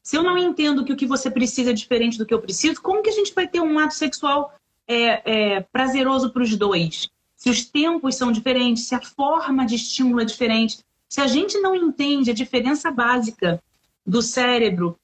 [0.03, 2.83] Se eu não entendo que o que você precisa é diferente do que eu preciso,
[2.83, 4.53] como que a gente vai ter um ato sexual
[4.89, 7.09] é, é, prazeroso para os dois?
[7.45, 11.61] Se os tempos são diferentes, se a forma de estímulo é diferente, se a gente
[11.61, 13.63] não entende a diferença básica
[14.07, 14.99] do cérebro,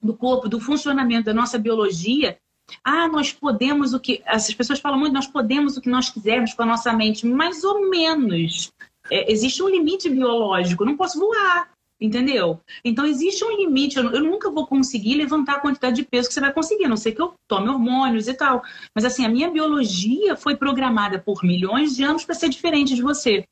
[0.00, 2.38] do corpo, do funcionamento da nossa biologia,
[2.82, 4.22] ah, nós podemos o que.
[4.24, 7.62] As pessoas falam muito, nós podemos o que nós quisermos com a nossa mente, mais
[7.62, 8.72] ou menos.
[9.10, 11.71] É, existe um limite biológico, não posso voar.
[12.02, 12.58] Entendeu?
[12.84, 13.96] Então existe um limite.
[13.96, 16.88] Eu, eu, nunca vou conseguir levantar a quantidade de peso que você vai conseguir, a
[16.88, 18.60] não sei que eu tome hormônios e tal.
[18.92, 23.02] Mas assim, a minha biologia foi programada por milhões de anos para ser diferente de
[23.02, 23.44] você.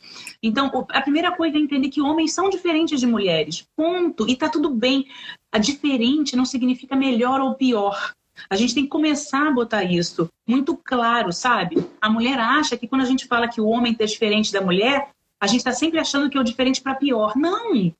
[0.42, 3.64] Então, a primeira coisa é entender que homens são diferentes de mulheres.
[3.76, 4.28] Ponto.
[4.28, 5.06] E tá tudo bem.
[5.52, 8.14] A diferente não significa melhor ou pior.
[8.48, 11.76] A gente tem que começar a botar isso muito claro, sabe?
[12.00, 15.10] A mulher acha que quando a gente fala que o homem é diferente da mulher,
[15.40, 17.36] a gente está sempre achando que é o diferente para pior.
[17.36, 17.94] Não!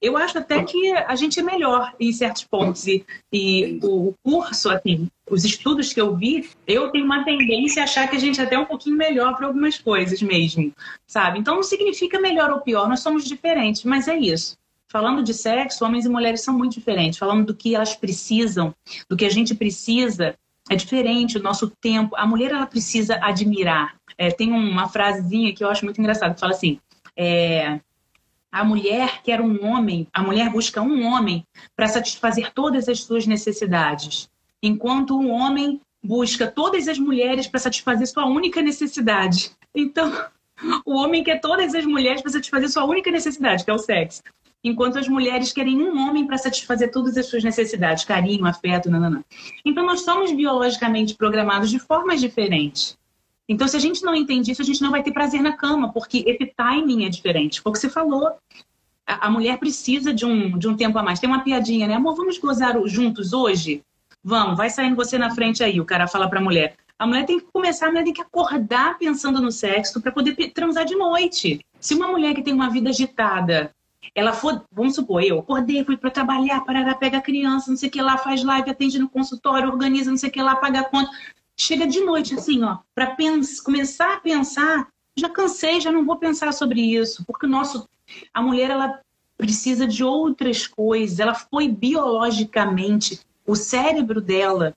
[0.00, 2.86] Eu acho até que a gente é melhor em certos pontos.
[2.86, 7.84] E, e o curso, assim, os estudos que eu vi, eu tenho uma tendência a
[7.84, 10.72] achar que a gente é até um pouquinho melhor para algumas coisas mesmo,
[11.06, 11.38] sabe?
[11.38, 14.56] Então não significa melhor ou pior, nós somos diferentes, mas é isso.
[14.88, 17.18] Falando de sexo, homens e mulheres são muito diferentes.
[17.18, 18.74] Falando do que elas precisam,
[19.08, 20.36] do que a gente precisa,
[20.70, 22.14] é diferente o nosso tempo.
[22.16, 23.96] A mulher, ela precisa admirar.
[24.16, 26.78] É, tem uma frasezinha que eu acho muito engraçada, que fala assim,
[27.16, 27.80] é,
[28.56, 33.26] a mulher quer um homem, a mulher busca um homem para satisfazer todas as suas
[33.26, 34.30] necessidades,
[34.62, 39.50] enquanto um homem busca todas as mulheres para satisfazer sua única necessidade.
[39.74, 40.10] Então,
[40.86, 44.22] o homem quer todas as mulheres para satisfazer sua única necessidade, que é o sexo.
[44.64, 49.22] Enquanto as mulheres querem um homem para satisfazer todas as suas necessidades, carinho, afeto, nananã.
[49.66, 52.96] Então, nós somos biologicamente programados de formas diferentes.
[53.48, 55.92] Então, se a gente não entende isso, a gente não vai ter prazer na cama,
[55.92, 57.60] porque esse timing é diferente.
[57.60, 58.32] Foi o que você falou.
[59.06, 61.20] A, a mulher precisa de um, de um tempo a mais.
[61.20, 61.94] Tem uma piadinha, né?
[61.94, 63.82] Amor, vamos gozar juntos hoje?
[64.22, 65.80] Vamos, vai saindo você na frente aí.
[65.80, 66.76] O cara fala pra mulher.
[66.98, 70.34] A mulher tem que começar, a mulher tem que acordar pensando no sexo para poder
[70.52, 71.60] transar de noite.
[71.78, 73.70] Se uma mulher que tem uma vida agitada,
[74.14, 77.88] ela for, vamos supor, eu acordei, fui para trabalhar, para pega a criança, não sei
[77.88, 80.80] o que lá, faz live, atende no consultório, organiza, não sei o que lá, paga
[80.80, 81.10] a conta.
[81.56, 83.16] Chega de noite, assim, ó, para
[83.64, 87.88] começar a pensar, já cansei, já não vou pensar sobre isso, porque o nosso,
[88.32, 89.00] a mulher, ela
[89.38, 94.76] precisa de outras coisas, ela foi biologicamente, o cérebro dela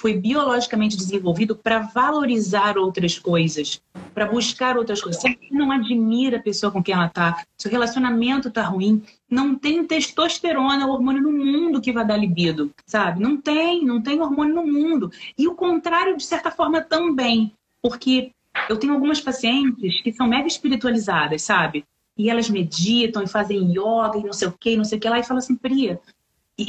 [0.00, 3.82] foi biologicamente desenvolvido para valorizar outras coisas,
[4.14, 5.22] para buscar outras coisas.
[5.50, 9.86] Não admira a pessoa com quem ela está, se o relacionamento está ruim, não tem
[9.86, 13.20] testosterona, o hormônio no mundo que vai dar libido, sabe?
[13.20, 15.12] Não tem, não tem hormônio no mundo.
[15.36, 17.52] E o contrário, de certa forma, também.
[17.82, 18.32] Porque
[18.70, 21.84] eu tenho algumas pacientes que são mega espiritualizadas, sabe?
[22.16, 25.08] E elas meditam e fazem yoga e não sei o que, não sei o que
[25.10, 26.00] lá, e falam assim, Priya,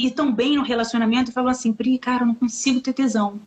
[0.00, 3.40] e estão bem no relacionamento e falam assim, Pri, cara, eu não consigo ter tesão.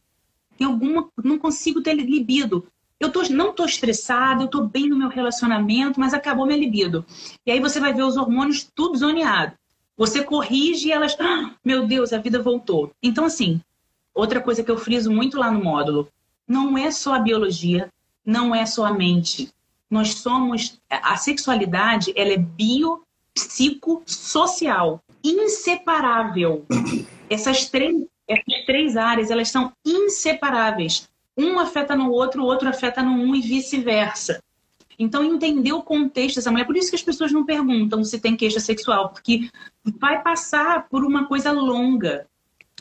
[0.57, 2.67] Tem alguma, não consigo ter libido.
[2.99, 7.05] Eu tô, não tô estressada, eu tô bem no meu relacionamento, mas acabou minha libido.
[7.45, 9.53] E aí você vai ver os hormônios tudo zoneado.
[9.97, 12.91] Você corrige e elas, ah, meu Deus, a vida voltou.
[13.01, 13.61] Então, assim,
[14.13, 16.07] outra coisa que eu friso muito lá no módulo,
[16.47, 17.89] não é só a biologia,
[18.25, 19.51] não é só a mente.
[19.89, 23.01] Nós somos, a sexualidade, ela é bio,
[23.33, 26.65] psico, social inseparável.
[27.29, 27.95] Essas três,
[28.27, 31.09] essas três áreas, elas são inseparáveis.
[31.37, 34.41] Um afeta no outro, o outro afeta no um e vice-versa.
[34.97, 36.65] Então, entender o contexto dessa mulher.
[36.65, 39.49] Por isso que as pessoas não perguntam se tem queixa sexual, porque
[39.99, 42.27] vai passar por uma coisa longa.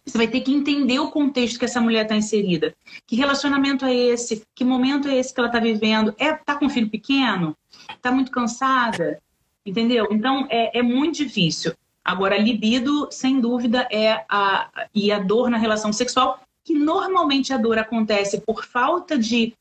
[0.04, 2.74] Você vai ter que entender o contexto que essa mulher está inserida.
[3.06, 4.46] Que relacionamento é esse?
[4.54, 6.14] Que momento é esse que ela está vivendo?
[6.18, 7.56] É tá com um filho pequeno?
[7.90, 9.20] Está muito cansada?
[9.64, 10.06] Entendeu?
[10.10, 11.72] Então, é, é muito difícil.
[12.04, 17.56] Agora, libido, sem dúvida, é a e a dor na relação sexual, que normalmente a
[17.56, 19.54] dor acontece por falta de,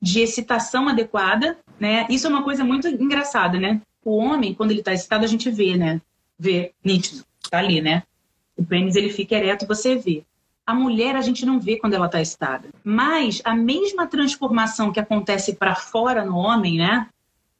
[0.00, 2.06] de excitação adequada, né?
[2.08, 3.80] Isso é uma coisa muito engraçada, né?
[4.04, 6.00] O homem, quando ele está excitado, a gente vê, né?
[6.38, 8.02] Vê nítido, tá ali, né?
[8.56, 10.24] O pênis ele fica ereto, você vê.
[10.66, 12.68] A mulher a gente não vê quando ela está excitada.
[12.84, 17.08] Mas a mesma transformação que acontece para fora no homem, né?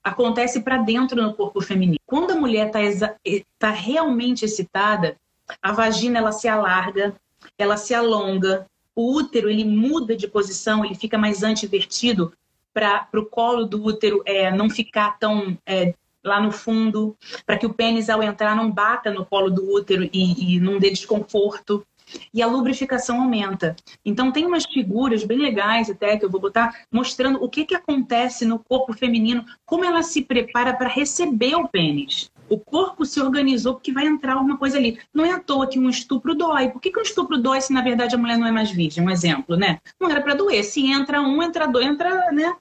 [0.03, 1.99] Acontece para dentro no corpo feminino.
[2.07, 3.17] Quando a mulher está
[3.59, 5.17] tá realmente excitada,
[5.61, 7.15] a vagina ela se alarga,
[7.57, 12.33] ela se alonga, o útero ele muda de posição, ele fica mais antivertido
[12.75, 17.67] para o colo do útero é, não ficar tão é, lá no fundo, para que
[17.67, 21.85] o pênis ao entrar não bata no colo do útero e, e não dê desconforto
[22.33, 23.77] e a lubrificação aumenta.
[24.05, 27.75] Então tem umas figuras bem legais até que eu vou botar mostrando o que, que
[27.75, 32.31] acontece no corpo feminino, como ela se prepara para receber o pênis.
[32.49, 34.99] O corpo se organizou porque vai entrar alguma coisa ali.
[35.15, 36.69] Não é à toa que um estupro dói.
[36.69, 39.03] Por que, que um estupro dói se na verdade a mulher não é mais virgem?
[39.03, 39.79] Um exemplo, né?
[39.99, 40.63] Não era para doer.
[40.63, 42.55] Se entra um, entra dois, entra, né?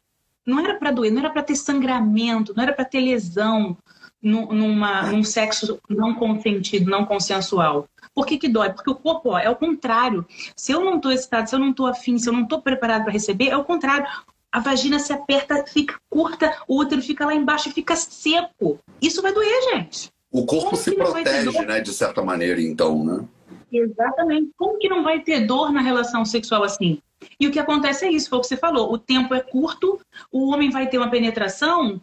[0.46, 3.78] Não era para doer, não era para ter sangramento, não era para ter lesão
[4.22, 7.88] numa, num sexo não consentido, não consensual.
[8.14, 8.72] Por que, que dói?
[8.72, 10.26] Porque o corpo ó, é o contrário.
[10.56, 13.04] Se eu não estou excitado, se eu não estou afim, se eu não estou preparado
[13.04, 14.06] para receber, é o contrário.
[14.52, 18.80] A vagina se aperta, fica curta, o útero fica lá embaixo e fica seco.
[19.02, 20.12] Isso vai doer, gente.
[20.30, 23.26] O corpo Como se protege, né, de certa maneira, então, né?
[23.72, 24.52] Exatamente.
[24.58, 27.02] Como que não vai ter dor na relação sexual assim?
[27.40, 28.92] E o que acontece é isso, foi o que você falou.
[28.92, 30.00] O tempo é curto,
[30.32, 32.02] o homem vai ter uma penetração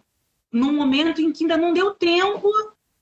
[0.50, 2.50] num momento em que ainda não deu tempo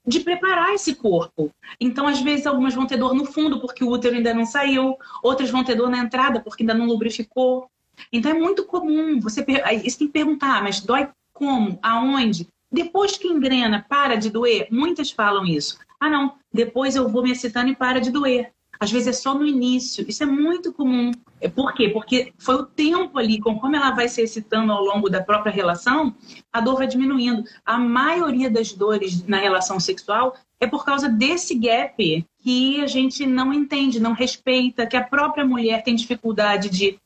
[0.06, 1.50] de preparar esse corpo.
[1.80, 4.96] Então, às vezes, algumas vão ter dor no fundo porque o útero ainda não saiu,
[5.22, 7.68] outras vão ter dor na entrada porque ainda não lubrificou.
[8.12, 9.44] Então, é muito comum você.
[9.84, 11.78] Isso tem que perguntar, mas dói como?
[11.82, 12.48] Aonde?
[12.70, 14.68] Depois que engrena, para de doer?
[14.70, 15.78] Muitas falam isso.
[15.98, 18.52] Ah, não, depois eu vou me excitando e para de doer.
[18.78, 20.04] Às vezes é só no início.
[20.08, 21.10] Isso é muito comum.
[21.40, 21.88] É, por quê?
[21.88, 26.14] Porque foi o tempo ali, conforme ela vai se excitando ao longo da própria relação,
[26.52, 27.44] a dor vai diminuindo.
[27.64, 33.26] A maioria das dores na relação sexual é por causa desse gap que a gente
[33.26, 36.98] não entende, não respeita, que a própria mulher tem dificuldade de,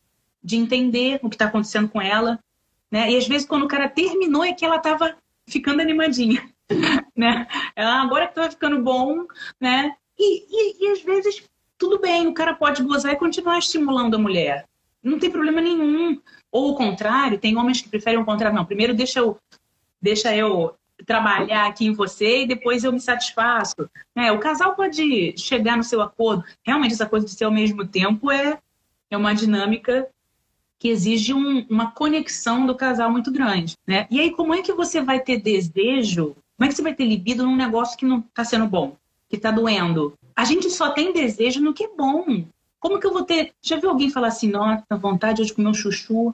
[0.42, 2.38] de entender o que está acontecendo com ela.
[2.90, 3.10] Né?
[3.10, 5.16] E às vezes, quando o cara terminou, é que ela estava
[5.46, 6.48] ficando animadinha.
[7.16, 7.46] Né?
[7.76, 9.26] Agora que estava ficando bom,
[9.60, 9.94] né?
[10.16, 11.42] E, e, e às vezes
[11.80, 14.66] tudo bem, o cara pode gozar e continuar estimulando a mulher.
[15.02, 16.20] Não tem problema nenhum.
[16.52, 18.54] Ou o contrário, tem homens que preferem o contrário.
[18.54, 19.38] Não, primeiro deixa eu,
[20.00, 20.74] deixa eu
[21.06, 23.88] trabalhar aqui em você e depois eu me satisfaço.
[24.14, 26.44] É, o casal pode chegar no seu acordo.
[26.62, 28.58] Realmente, essa coisa de ser ao mesmo tempo é,
[29.10, 30.06] é uma dinâmica
[30.78, 33.74] que exige um, uma conexão do casal muito grande.
[33.86, 34.06] Né?
[34.10, 36.36] E aí, como é que você vai ter desejo?
[36.58, 38.96] Como é que você vai ter libido num negócio que não está sendo bom,
[39.30, 40.12] que está doendo?
[40.40, 42.46] A gente só tem desejo no que é bom.
[42.78, 43.52] Como que eu vou ter.
[43.60, 46.32] Já viu alguém falar assim, nossa, vontade de comer um chuchu?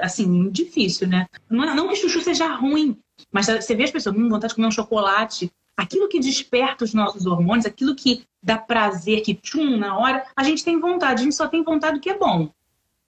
[0.00, 1.26] Assim, difícil, né?
[1.50, 2.96] Não, não que chuchu seja ruim,
[3.32, 5.50] mas você vê as pessoas com hum, vontade de comer um chocolate.
[5.76, 10.44] aquilo que desperta os nossos hormônios, aquilo que dá prazer, que tchum na hora, a
[10.44, 12.48] gente tem vontade, a gente só tem vontade do que é bom.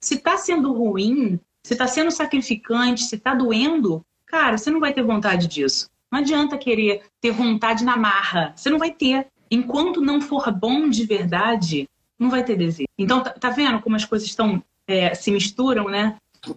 [0.01, 4.91] Se está sendo ruim, se está sendo sacrificante, se está doendo, cara, você não vai
[4.91, 5.89] ter vontade disso.
[6.11, 8.51] Não adianta querer ter vontade na marra.
[8.57, 9.27] Você não vai ter.
[9.49, 12.87] Enquanto não for bom de verdade, não vai ter desejo.
[12.97, 16.15] Então, tá, tá vendo como as coisas estão é, se misturam, né?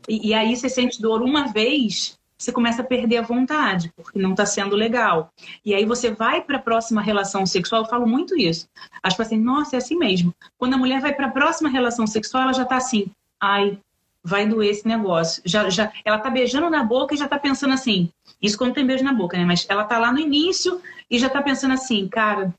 [0.08, 4.18] E, e, aí você sente dor uma vez, você começa a perder a vontade, porque
[4.18, 5.32] não está sendo legal.
[5.64, 8.68] E aí você vai para a próxima relação sexual, eu falo muito isso.
[9.02, 10.34] As assim, nossa, é assim mesmo.
[10.56, 13.06] Quando a mulher vai para a próxima relação sexual, ela já está assim,
[13.40, 13.78] ai,
[14.22, 15.42] vai doer esse negócio.
[15.44, 18.10] Já, já, ela tá beijando na boca e já tá pensando assim.
[18.40, 19.44] Isso quando tem beijo na boca, né?
[19.44, 22.54] Mas ela tá lá no início e já tá pensando assim, cara,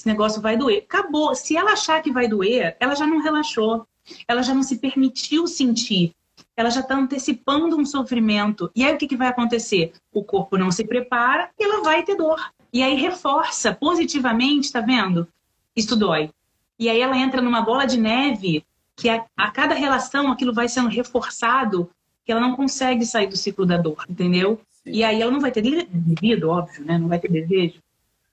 [0.00, 0.84] esse negócio vai doer.
[0.88, 1.34] Acabou.
[1.34, 3.86] Se ela achar que vai doer, ela já não relaxou.
[4.26, 6.14] Ela já não se permitiu sentir
[6.56, 8.70] ela já está antecipando um sofrimento.
[8.74, 9.92] E aí o que, que vai acontecer?
[10.12, 12.38] O corpo não se prepara e ela vai ter dor.
[12.70, 15.26] E aí reforça positivamente, tá vendo?
[15.74, 16.30] Isso dói.
[16.78, 20.68] E aí ela entra numa bola de neve que a, a cada relação aquilo vai
[20.68, 21.90] sendo reforçado
[22.26, 24.60] que ela não consegue sair do ciclo da dor, entendeu?
[24.70, 24.90] Sim.
[24.90, 26.98] E aí ela não vai ter devido, óbvio, né?
[26.98, 27.80] Não vai ter desejo.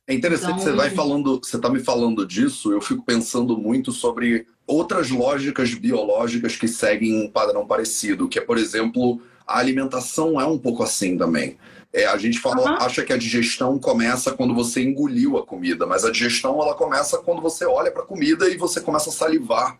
[0.07, 3.91] É interessante, então, você vai falando, você está me falando disso, eu fico pensando muito
[3.91, 10.39] sobre outras lógicas biológicas que seguem um padrão parecido, que é, por exemplo, a alimentação
[10.39, 11.57] é um pouco assim também.
[11.91, 12.77] É, a gente fala, uhum.
[12.77, 17.17] acha que a digestão começa quando você engoliu a comida, mas a digestão ela começa
[17.17, 19.77] quando você olha para a comida e você começa a salivar.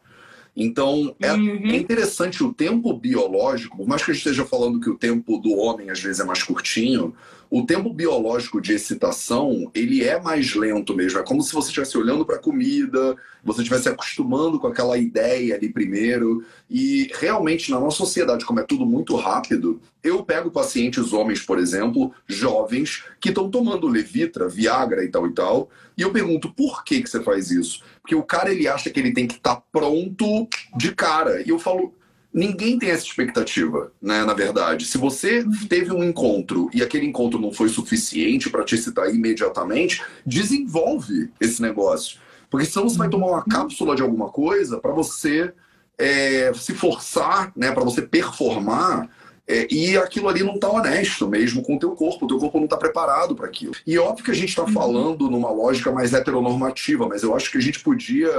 [0.56, 1.70] Então, é, uhum.
[1.70, 5.52] é, interessante o tempo biológico, por mais que gente esteja falando que o tempo do
[5.56, 7.14] homem às vezes é mais curtinho,
[7.50, 11.20] o tempo biológico de excitação, ele é mais lento mesmo.
[11.20, 15.56] É como se você estivesse olhando para a comida, você estivesse acostumando com aquela ideia
[15.56, 16.44] ali primeiro.
[16.70, 21.58] E realmente, na nossa sociedade, como é tudo muito rápido, eu pego pacientes homens, por
[21.58, 26.84] exemplo, jovens, que estão tomando Levitra, Viagra e tal e tal, e eu pergunto, por
[26.84, 27.82] que, que você faz isso?
[28.02, 31.42] Porque o cara, ele acha que ele tem que estar tá pronto de cara.
[31.42, 31.94] E eu falo,
[32.34, 34.24] ninguém tem essa expectativa, né?
[34.24, 38.76] Na verdade, se você teve um encontro e aquele encontro não foi suficiente para te
[38.76, 44.80] excitar imediatamente, desenvolve esse negócio, porque senão você vai tomar uma cápsula de alguma coisa
[44.80, 45.54] para você
[45.98, 47.72] é, se forçar, né?
[47.72, 49.10] Para você performar
[49.48, 52.58] é, e aquilo ali não está honesto mesmo com o teu corpo, o teu corpo
[52.58, 53.74] não está preparado para aquilo.
[53.86, 54.74] E óbvio que a gente está uhum.
[54.74, 58.30] falando numa lógica mais heteronormativa, mas eu acho que a gente podia,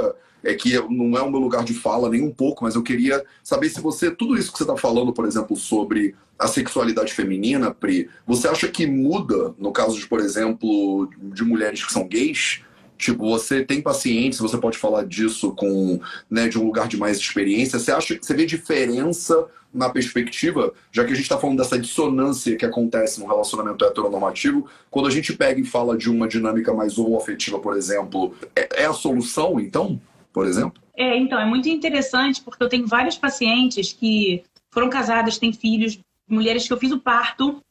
[0.44, 3.24] é que não é o meu lugar de fala nem um pouco, mas eu queria
[3.42, 7.70] saber se você, tudo isso que você está falando, por exemplo, sobre a sexualidade feminina,
[7.72, 12.60] Pri, você acha que muda no caso de, por exemplo, de mulheres que são gays?
[12.98, 17.16] Tipo, você tem pacientes, você pode falar disso com, né, de um lugar de mais
[17.16, 17.78] experiência.
[17.78, 21.78] Você acha que você vê diferença na perspectiva, já que a gente está falando dessa
[21.78, 26.72] dissonância que acontece no relacionamento heteronormativo, quando a gente pega e fala de uma dinâmica
[26.74, 30.00] mais homoafetiva, por exemplo, é, é a solução, então,
[30.32, 30.82] por exemplo?
[30.96, 36.00] É, então, é muito interessante porque eu tenho vários pacientes que foram casadas, têm filhos,
[36.28, 37.62] mulheres que eu fiz o parto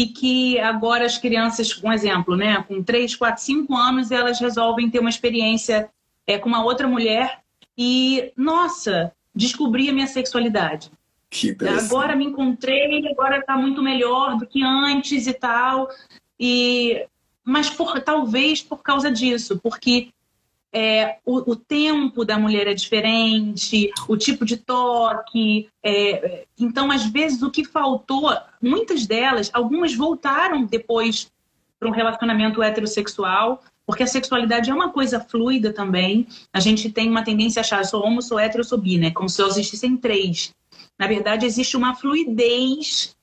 [0.00, 4.88] e que agora as crianças, um exemplo, né, com 3, 4, 5 anos, elas resolvem
[4.88, 5.90] ter uma experiência
[6.26, 7.40] é, com uma outra mulher
[7.76, 10.90] e, nossa, descobri a minha sexualidade.
[11.84, 15.86] agora me encontrei, agora está muito melhor do que antes e tal.
[16.38, 17.06] E
[17.44, 20.08] mas por, talvez por causa disso, porque
[20.72, 25.68] é, o, o, tempo da mulher é diferente, o tipo de toque.
[25.82, 31.30] É, então, às vezes, o que faltou, muitas delas, algumas voltaram depois
[31.78, 36.28] para um relacionamento heterossexual, porque a sexualidade é uma coisa fluida também.
[36.52, 39.10] A gente tem uma tendência a achar, sou homo, sou hétero, sou bi, né?
[39.10, 40.54] Como se existissem três.
[40.96, 43.16] Na verdade, existe uma fluidez.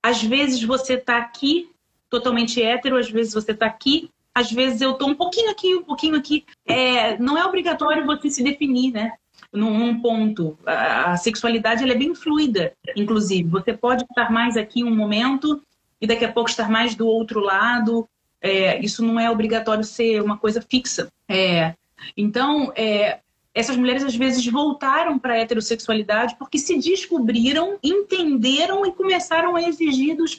[0.00, 1.70] Às vezes você está aqui
[2.08, 5.82] totalmente hétero, às vezes você está aqui às vezes eu tô um pouquinho aqui, um
[5.82, 6.44] pouquinho aqui.
[6.66, 9.12] É, não é obrigatório você se definir, né?
[9.52, 10.58] Num, ponto.
[10.64, 13.48] A, a sexualidade ela é bem fluida, inclusive.
[13.50, 15.62] Você pode estar mais aqui um momento
[16.00, 18.08] e daqui a pouco estar mais do outro lado.
[18.40, 21.08] É, isso não é obrigatório ser uma coisa fixa.
[21.28, 21.74] É,
[22.16, 23.20] então, é,
[23.54, 29.62] essas mulheres às vezes voltaram para a heterossexualidade porque se descobriram, entenderam e começaram a
[29.62, 30.38] exigir dos,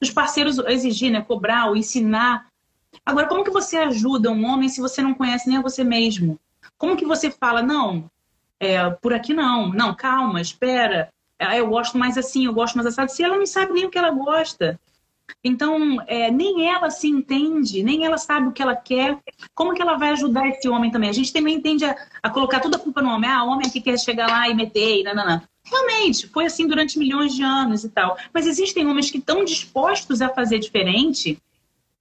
[0.00, 2.51] dos parceiros, exigir, né, cobrar ou ensinar
[3.04, 6.38] Agora, como que você ajuda um homem se você não conhece nem a você mesmo?
[6.78, 8.10] Como que você fala, não,
[8.60, 12.86] é, por aqui não, não, calma, espera, é, eu gosto mais assim, eu gosto mais
[12.86, 14.78] assado, se ela não sabe nem o que ela gosta.
[15.42, 19.18] Então, é, nem ela se entende, nem ela sabe o que ela quer.
[19.54, 21.10] Como que ela vai ajudar esse homem também?
[21.10, 23.28] A gente também tende a, a colocar toda a culpa no homem.
[23.28, 25.42] Ah, homem é que quer chegar lá e meter, e nananã.
[25.64, 28.16] Realmente, foi assim durante milhões de anos e tal.
[28.32, 31.38] Mas existem homens que estão dispostos a fazer diferente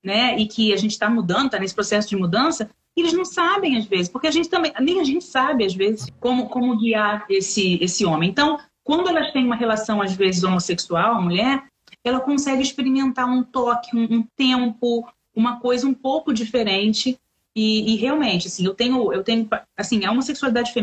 [0.04, 3.78] né, e que a gente está mudando, está nesse processo de mudança, eles não sabem
[3.78, 7.26] às vezes, porque a gente também, nem a gente sabe às vezes como, como guiar
[7.30, 8.30] esse, esse homem.
[8.30, 11.64] Então, quando elas têm uma relação às vezes homossexual, a mulher,
[12.04, 17.18] ela consegue experimentar um toque, um, um tempo, uma coisa um pouco diferente.
[17.56, 19.48] E, e, realmente, assim, eu tenho, eu tenho,
[19.78, 20.82] assim, a homossexualidade é,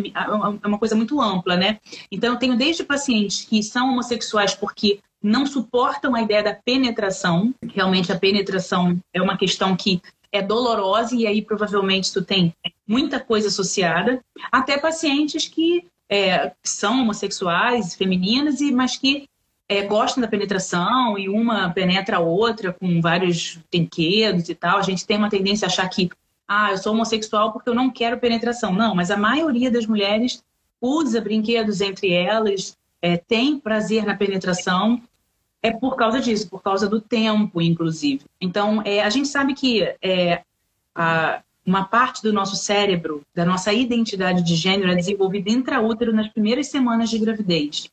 [0.62, 1.78] é uma coisa muito ampla, né?
[2.12, 7.54] Então, eu tenho desde pacientes que são homossexuais porque não suportam a ideia da penetração.
[7.74, 10.00] Realmente, a penetração é uma questão que
[10.30, 12.54] é dolorosa e aí provavelmente isso tem
[12.86, 14.20] muita coisa associada.
[14.52, 19.28] Até pacientes que é, são homossexuais, femininas, e mas que
[19.68, 24.78] é, gostam da penetração e uma penetra a outra com vários brinquedos e tal.
[24.78, 26.08] A gente tem uma tendência a achar que,
[26.46, 28.72] ah, eu sou homossexual porque eu não quero penetração.
[28.72, 30.42] Não, mas a maioria das mulheres
[30.80, 35.02] usa brinquedos entre elas, é, tem prazer na penetração.
[35.62, 38.24] É por causa disso, por causa do tempo, inclusive.
[38.40, 40.42] Então, é, a gente sabe que é,
[40.94, 46.28] a, uma parte do nosso cérebro, da nossa identidade de gênero, é desenvolvida intraútero nas
[46.28, 47.90] primeiras semanas de gravidez.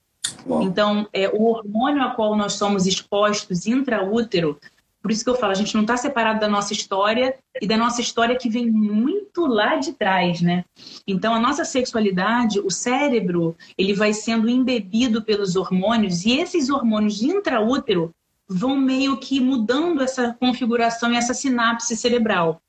[0.62, 4.60] Então, é, o hormônio a qual nós somos expostos intraútero,
[5.06, 7.78] por isso que eu falo, a gente não está separado da nossa história e da
[7.78, 10.66] nossa história que vem muito lá de trás, né?
[11.06, 17.20] Então, a nossa sexualidade, o cérebro, ele vai sendo embebido pelos hormônios e esses hormônios
[17.20, 18.10] de intraútero
[18.48, 22.60] vão meio que mudando essa configuração e essa sinapse cerebral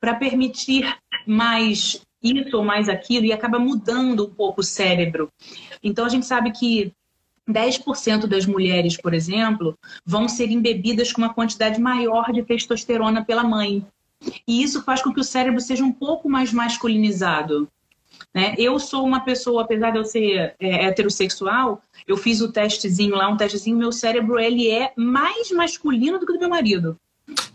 [0.00, 0.92] para permitir
[1.24, 5.30] mais isso ou mais aquilo e acaba mudando um pouco o cérebro.
[5.84, 6.92] Então a gente sabe que
[7.48, 13.44] 10% das mulheres, por exemplo, vão ser embebidas com uma quantidade maior de testosterona pela
[13.44, 13.86] mãe.
[14.46, 17.68] E isso faz com que o cérebro seja um pouco mais masculinizado.
[18.34, 18.54] Né?
[18.58, 23.28] Eu sou uma pessoa, apesar de eu ser é, heterossexual, eu fiz o testezinho lá,
[23.28, 26.98] um testezinho, meu cérebro ele é mais masculino do que o do meu marido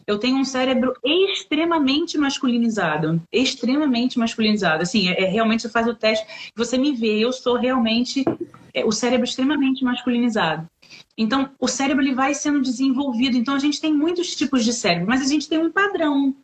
[0.05, 3.21] eu tenho um cérebro extremamente masculinizado.
[3.31, 4.83] Extremamente masculinizado.
[4.83, 6.25] Assim, é, é realmente você faz o teste,
[6.55, 8.25] você me vê, eu sou realmente
[8.73, 10.69] é, o cérebro extremamente masculinizado.
[11.17, 13.37] Então, o cérebro ele vai sendo desenvolvido.
[13.37, 16.35] Então, a gente tem muitos tipos de cérebro, mas a gente tem um padrão.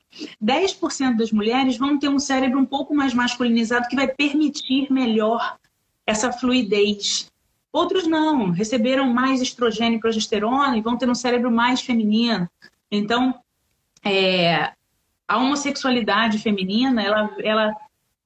[0.43, 5.57] 10% das mulheres vão ter um cérebro um pouco mais masculinizado que vai permitir melhor
[6.05, 7.32] essa fluidez.
[7.71, 12.49] Outros não, receberam mais estrogênio e progesterona e vão ter um cérebro mais feminino.
[12.89, 13.36] Então,
[14.03, 14.71] é,
[15.28, 17.75] a homossexualidade feminina, ela, ela,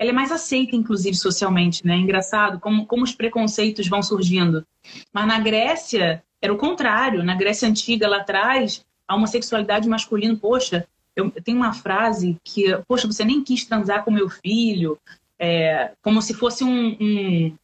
[0.01, 1.95] ela é mais aceita, inclusive, socialmente, né?
[1.95, 4.65] Engraçado como, como os preconceitos vão surgindo.
[5.13, 7.23] Mas na Grécia, era o contrário.
[7.23, 12.75] Na Grécia Antiga, lá atrás, a homossexualidade masculina, poxa, eu, eu tenho uma frase que,
[12.87, 14.97] poxa, você nem quis transar com meu filho,
[15.37, 17.55] é, como se fosse um, um,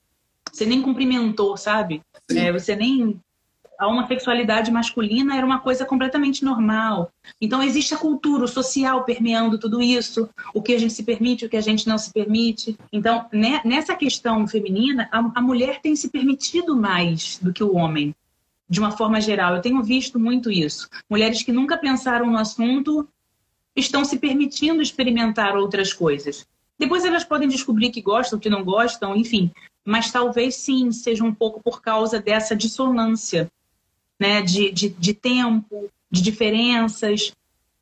[0.52, 2.04] Você nem cumprimentou, sabe?
[2.30, 3.20] É, você nem
[3.78, 7.12] a homossexualidade masculina era uma coisa completamente normal.
[7.40, 11.46] Então existe a cultura, o social permeando tudo isso, o que a gente se permite,
[11.46, 12.78] o que a gente não se permite.
[12.92, 17.76] Então, né, nessa questão feminina, a, a mulher tem se permitido mais do que o
[17.76, 18.16] homem,
[18.68, 19.56] de uma forma geral.
[19.56, 20.90] Eu tenho visto muito isso.
[21.10, 23.08] Mulheres que nunca pensaram no assunto
[23.76, 26.48] estão se permitindo experimentar outras coisas.
[26.80, 29.52] Depois elas podem descobrir que gostam, que não gostam, enfim.
[29.86, 33.50] Mas talvez sim seja um pouco por causa dessa dissonância
[34.20, 37.32] né, de, de, de tempo, de diferenças.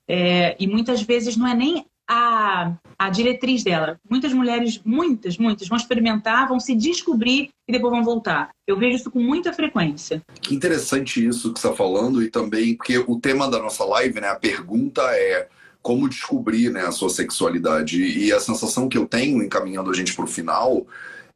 [0.07, 3.99] É, e muitas vezes não é nem a, a diretriz dela.
[4.09, 8.51] Muitas mulheres, muitas, muitas, vão experimentar, vão se descobrir e depois vão voltar.
[8.67, 10.21] Eu vejo isso com muita frequência.
[10.41, 14.21] Que interessante isso que você está falando, e também, porque o tema da nossa live,
[14.21, 15.47] né, a pergunta é
[15.81, 18.03] como descobrir né, a sua sexualidade.
[18.03, 20.85] E a sensação que eu tenho, encaminhando a gente para o final,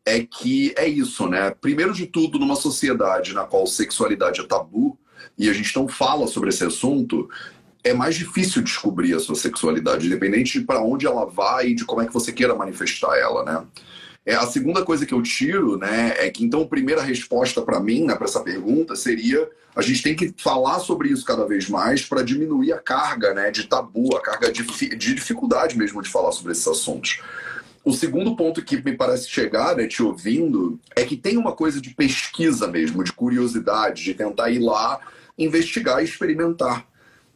[0.09, 1.51] é que é isso, né?
[1.51, 4.97] Primeiro de tudo, numa sociedade na qual sexualidade é tabu
[5.37, 7.29] e a gente não fala sobre esse assunto,
[7.83, 11.85] é mais difícil descobrir a sua sexualidade, independente de para onde ela vai e de
[11.85, 13.65] como é que você queira manifestar ela, né?
[14.25, 17.79] É, a segunda coisa que eu tiro, né, é que então a primeira resposta para
[17.79, 21.69] mim, né, para essa pergunta seria a gente tem que falar sobre isso cada vez
[21.69, 26.09] mais para diminuir a carga, né, de tabu, a carga de, de dificuldade mesmo de
[26.09, 27.21] falar sobre esses assuntos.
[27.83, 31.79] O segundo ponto que me parece chegar, né, te ouvindo, é que tem uma coisa
[31.79, 34.99] de pesquisa mesmo, de curiosidade, de tentar ir lá,
[35.37, 36.85] investigar e experimentar.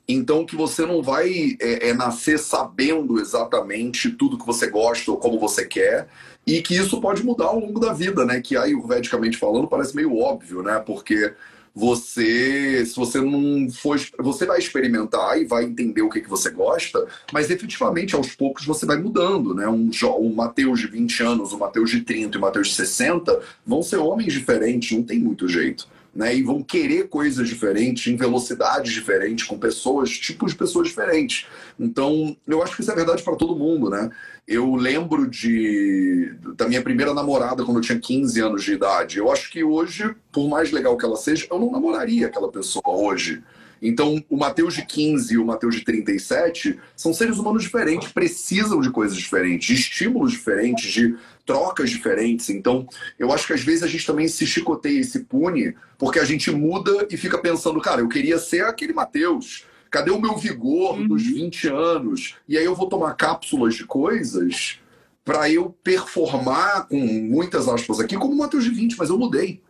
[0.08, 5.18] Então, que você não vai é, é, nascer sabendo exatamente tudo que você gosta ou
[5.18, 6.10] como você quer,
[6.46, 8.42] e que isso pode mudar ao longo da vida, né?
[8.42, 10.78] Que aí, vedicamente falando, parece meio óbvio, né?
[10.86, 11.34] Porque
[11.76, 16.52] você, se você não for, você vai experimentar e vai entender o que, que você
[16.52, 19.68] gosta, mas efetivamente aos poucos você vai mudando, né?
[19.68, 23.40] Um, um Mateus de 20 anos, um Mateus de 30 e um Mateus de 60
[23.66, 25.88] vão ser homens diferentes, não tem muito jeito.
[26.16, 26.36] Né?
[26.36, 31.48] E vão querer coisas diferentes, em velocidades diferentes, com pessoas, tipos de pessoas diferentes.
[31.80, 34.10] Então, eu acho que isso é verdade para todo mundo, né?
[34.48, 39.18] Eu lembro de da minha primeira namorada quando eu tinha 15 anos de idade.
[39.18, 42.84] Eu acho que hoje, por mais legal que ela seja, eu não namoraria aquela pessoa
[42.86, 43.42] hoje.
[43.86, 48.80] Então, o Mateus de 15 e o Mateus de 37 são seres humanos diferentes, precisam
[48.80, 52.50] de coisas diferentes, de estímulos diferentes, de trocas diferentes.
[52.50, 52.88] Então,
[53.18, 56.26] eu acho que às vezes a gente também se chicoteia e se pune porque a
[56.26, 59.66] gente muda e fica pensando, cara, eu queria ser aquele Mateus.
[59.90, 61.08] Cadê o meu vigor uhum.
[61.08, 62.36] dos 20 anos?
[62.48, 64.80] E aí eu vou tomar cápsulas de coisas
[65.24, 69.62] para eu performar, com muitas aspas aqui, como o Mateus de 20, mas eu mudei.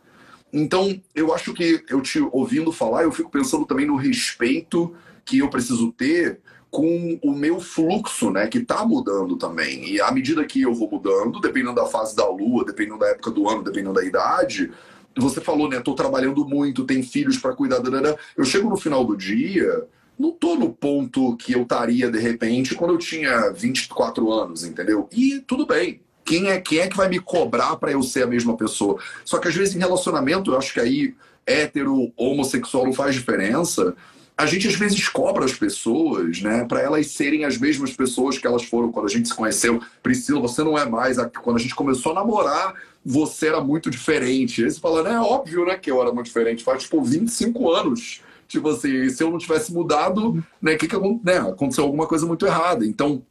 [0.51, 4.95] Então, eu acho que eu te ouvindo falar, eu fico pensando também no respeito
[5.25, 6.39] que eu preciso ter
[6.73, 9.87] com o meu fluxo, né, que está mudando também.
[9.87, 13.29] E à medida que eu vou mudando, dependendo da fase da lua, dependendo da época
[13.29, 14.71] do ano, dependendo da idade,
[15.15, 17.79] você falou, né, tô trabalhando muito, tem filhos para cuidar,
[18.35, 19.85] eu chego no final do dia,
[20.17, 25.07] não tô no ponto que eu estaria de repente quando eu tinha 24 anos, entendeu?
[25.11, 26.01] E tudo bem.
[26.25, 28.97] Quem é, quem é que vai me cobrar para eu ser a mesma pessoa?
[29.23, 31.13] Só que às vezes em relacionamento, eu acho que aí
[31.45, 33.95] hétero, homossexual não faz diferença.
[34.35, 38.47] A gente às vezes cobra as pessoas, né, para elas serem as mesmas pessoas que
[38.47, 39.81] elas foram quando a gente se conheceu.
[40.01, 41.17] Priscila, você não é mais.
[41.43, 42.73] Quando a gente começou a namorar,
[43.05, 44.63] você era muito diferente.
[44.63, 46.63] Aí você fala, né, é óbvio, né, que eu era muito diferente.
[46.63, 48.21] Faz, tipo, 25 anos.
[48.47, 52.45] Tipo assim, se eu não tivesse mudado, né, que que, né, aconteceu alguma coisa muito
[52.45, 52.85] errada.
[52.85, 53.23] Então,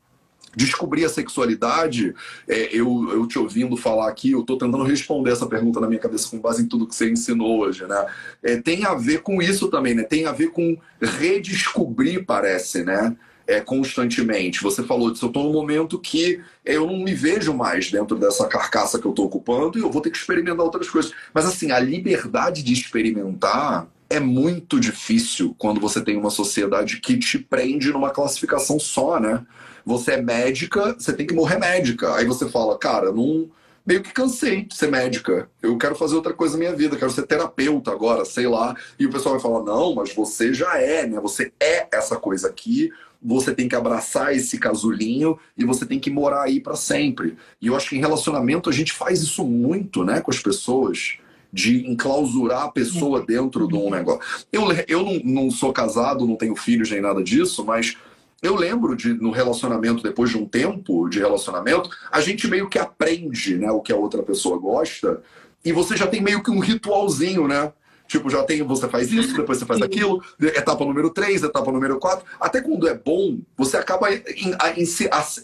[0.55, 2.15] descobrir a sexualidade,
[2.49, 6.01] é, eu, eu te ouvindo falar aqui, eu estou tentando responder essa pergunta na minha
[6.01, 8.07] cabeça com base em tudo que você ensinou hoje, né?
[8.43, 10.03] É, tem a ver com isso também, né?
[10.03, 13.17] Tem a ver com redescobrir, parece, né?
[13.47, 14.63] É, constantemente.
[14.63, 18.47] Você falou disso, eu estou num momento que eu não me vejo mais dentro dessa
[18.47, 21.13] carcaça que eu estou ocupando e eu vou ter que experimentar outras coisas.
[21.35, 27.17] Mas assim, a liberdade de experimentar é muito difícil quando você tem uma sociedade que
[27.17, 29.45] te prende numa classificação só, né?
[29.85, 32.15] Você é médica, você tem que morrer médica.
[32.15, 33.51] Aí você fala, cara, não.
[33.85, 35.51] Meio que cansei de ser médica.
[35.61, 38.77] Eu quero fazer outra coisa na minha vida, quero ser terapeuta agora, sei lá.
[38.97, 41.19] E o pessoal vai falar: não, mas você já é, né?
[41.21, 46.11] Você é essa coisa aqui, você tem que abraçar esse casulinho e você tem que
[46.11, 47.37] morar aí para sempre.
[47.61, 51.19] E eu acho que em relacionamento a gente faz isso muito, né, com as pessoas.
[51.55, 54.23] De enclausurar a pessoa dentro de um negócio.
[54.51, 57.95] Eu, eu não, não sou casado, não tenho filhos nem nada disso, mas
[58.43, 62.79] eu lembro de no relacionamento, depois de um tempo de relacionamento, a gente meio que
[62.79, 65.23] aprende né, o que a outra pessoa gosta,
[65.65, 67.73] e você já tem meio que um ritualzinho, né?
[68.09, 71.99] Tipo, já tem, você faz isso, depois você faz aquilo, etapa número 3, etapa número
[71.99, 72.27] 4.
[72.39, 74.85] Até quando é bom, você acaba em, em, em,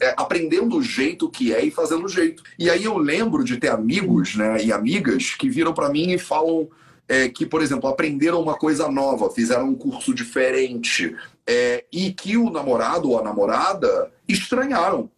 [0.03, 2.43] é, aprendendo o jeito que é e fazendo o jeito.
[2.59, 6.19] E aí eu lembro de ter amigos né, e amigas que viram para mim e
[6.19, 6.69] falam
[7.09, 12.37] é, que, por exemplo, aprenderam uma coisa nova, fizeram um curso diferente, é, e que
[12.37, 15.11] o namorado ou a namorada estranharam.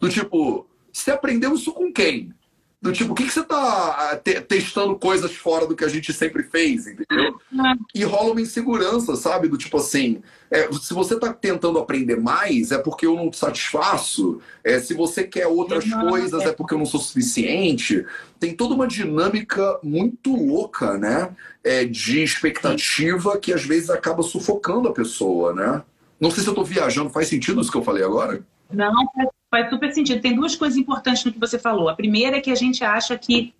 [0.00, 2.34] Do tipo, você aprendeu isso com quem?
[2.86, 3.56] Do tipo, o que, que você está
[4.12, 7.36] ah, te testando coisas fora do que a gente sempre fez, entendeu?
[7.92, 9.48] E rola uma insegurança, sabe?
[9.48, 13.38] Do tipo assim, é, se você está tentando aprender mais, é porque eu não te
[13.38, 14.40] satisfaço.
[14.62, 18.06] É, se você quer outras coisas, é porque eu não sou suficiente.
[18.38, 21.34] Tem toda uma dinâmica muito louca, né?
[21.64, 25.82] É, de expectativa que às vezes acaba sufocando a pessoa, né?
[26.20, 28.46] Não sei se eu estou viajando, faz sentido isso que eu falei agora?
[28.72, 29.28] Não, faz
[29.68, 30.20] super sentido.
[30.20, 31.88] Tem duas coisas importantes no que você falou.
[31.88, 33.54] A primeira é que a gente acha que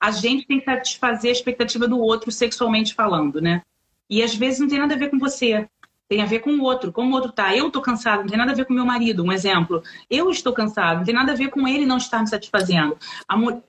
[0.00, 3.62] a gente tem que satisfazer a expectativa do outro sexualmente falando, né?
[4.08, 5.68] E às vezes não tem nada a ver com você.
[6.08, 7.54] Tem a ver com o outro, como o outro tá.
[7.54, 9.82] Eu tô cansado, não tem nada a ver com meu marido, um exemplo.
[10.08, 12.96] Eu estou cansado, não tem nada a ver com ele não estar me satisfazendo.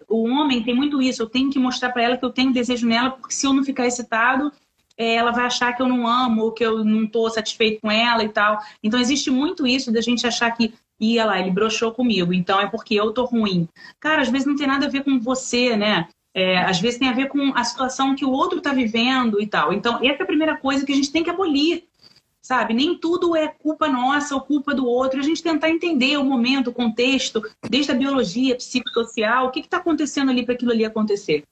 [0.08, 2.88] O homem tem muito isso, eu tenho que mostrar para ela que eu tenho desejo
[2.88, 4.54] nela, porque se eu não ficar excitado,
[4.98, 8.24] é, ela vai achar que eu não amo, que eu não estou satisfeito com ela
[8.24, 8.58] e tal.
[8.82, 12.68] Então existe muito isso da gente achar que ia lá, ele broxou comigo, então é
[12.68, 13.68] porque eu tô ruim.
[14.00, 16.08] Cara, às vezes não tem nada a ver com você, né?
[16.34, 19.48] É, às vezes tem a ver com a situação que o outro está vivendo e
[19.48, 19.74] tal.
[19.74, 21.86] Então, essa é a primeira coisa que a gente tem que abolir,
[22.42, 22.74] sabe?
[22.74, 25.20] Nem tudo é culpa nossa ou culpa do outro.
[25.20, 29.78] A gente tentar entender o momento, o contexto, desde a biologia, psicossocial, o que está
[29.78, 31.44] acontecendo ali para aquilo ali acontecer.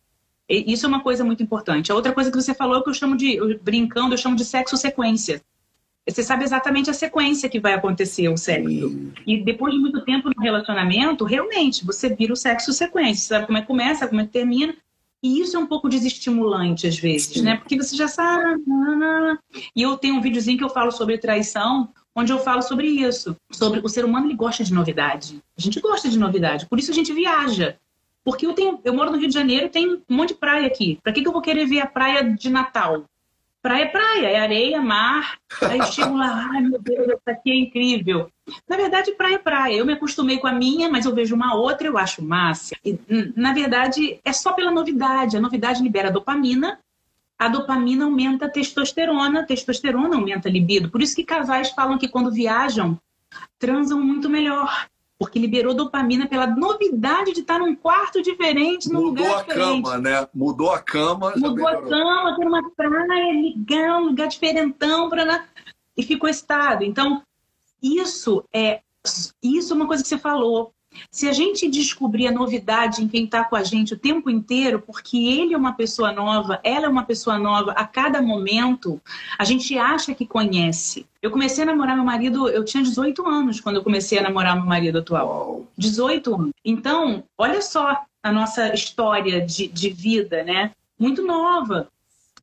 [0.50, 1.92] E isso é uma coisa muito importante.
[1.92, 4.78] A outra coisa que você falou, que eu chamo de, brincando, eu chamo de sexo
[4.78, 5.42] sequência.
[6.08, 9.12] Você sabe exatamente a sequência que vai acontecer o sexo.
[9.26, 13.22] E depois de muito tempo no relacionamento, realmente, você vira o sexo sequência.
[13.22, 14.74] Você sabe como é que começa, como é que termina.
[15.22, 17.42] E isso é um pouco desestimulante às vezes, Sim.
[17.42, 17.58] né?
[17.58, 18.62] Porque você já sabe.
[19.76, 23.36] E eu tenho um videozinho que eu falo sobre traição, onde eu falo sobre isso.
[23.52, 25.42] Sobre o ser humano, ele gosta de novidade.
[25.58, 26.68] A gente gosta de novidade.
[26.68, 27.78] Por isso a gente viaja.
[28.24, 31.00] Porque eu tenho, eu moro no Rio de Janeiro, tem um monte de praia aqui.
[31.02, 33.06] Para que, que eu vou querer ver a praia de Natal?
[33.62, 35.38] Praia é praia, é areia, mar.
[35.62, 38.32] Aí chego lá, ai meu Deus, isso aqui é incrível.
[38.68, 39.76] Na verdade, praia é praia.
[39.76, 42.76] Eu me acostumei com a minha, mas eu vejo uma outra, eu acho massa.
[42.86, 42.98] E,
[43.36, 45.36] na verdade, é só pela novidade.
[45.36, 46.80] A novidade libera dopamina,
[47.38, 50.90] a dopamina aumenta a testosterona, a testosterona aumenta a libido.
[50.90, 53.00] Por isso que casais falam que quando viajam,
[53.60, 54.88] transam muito melhor
[55.20, 59.78] porque liberou dopamina pela novidade de estar num quarto diferente, num Mudou lugar diferente.
[59.78, 60.28] Mudou a cama, né?
[60.34, 61.34] Mudou a cama.
[61.36, 65.46] Mudou a cama, ter uma praia, ligar, um lugar diferentão, pra...
[65.96, 66.84] e ficou excitado.
[66.84, 67.24] Então,
[67.82, 68.82] isso é
[69.42, 70.74] isso é uma coisa que você falou.
[71.10, 74.82] Se a gente descobrir a novidade em quem está com a gente o tempo inteiro,
[74.82, 79.02] porque ele é uma pessoa nova, ela é uma pessoa nova a cada momento,
[79.38, 81.06] a gente acha que conhece.
[81.22, 84.56] Eu comecei a namorar meu marido, eu tinha 18 anos quando eu comecei a namorar
[84.56, 85.66] meu marido atual.
[85.78, 86.52] 18 anos.
[86.64, 90.72] Então, olha só a nossa história de, de vida, né?
[91.00, 91.90] Muito nova.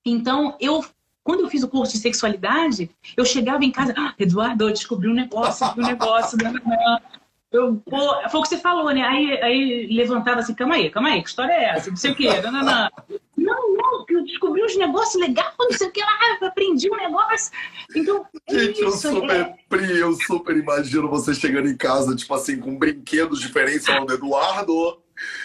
[0.05, 0.85] Então, eu
[1.25, 5.09] quando eu fiz o curso de sexualidade, eu chegava em casa, ah, Eduardo, eu descobri
[5.09, 6.37] um negócio, um negócio.
[7.55, 9.03] Eu, pô, foi o que você falou, né?
[9.03, 11.89] Aí, aí levantava assim, calma aí, calma aí, que história é essa?
[11.89, 12.29] Não sei o quê.
[12.43, 12.91] Não, não, não.
[13.37, 16.97] Não, não, eu descobri uns negócios legais, não sei o que lá, eu aprendi um
[16.97, 17.53] negócio.
[17.95, 19.57] Então, é Gente, isso, eu super, é...
[19.69, 24.15] Pri, eu super imagino você chegando em casa, tipo assim, com brinquedos diferentes ao do
[24.15, 25.01] Eduardo.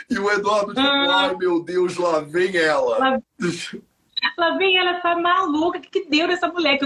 [0.10, 2.97] E o Eduardo, tipo, ah, ai meu Deus, lá vem ela.
[2.97, 3.22] Lá...
[4.38, 6.78] Lá vem ela, essa maluca, o que, que deu nessa mulher?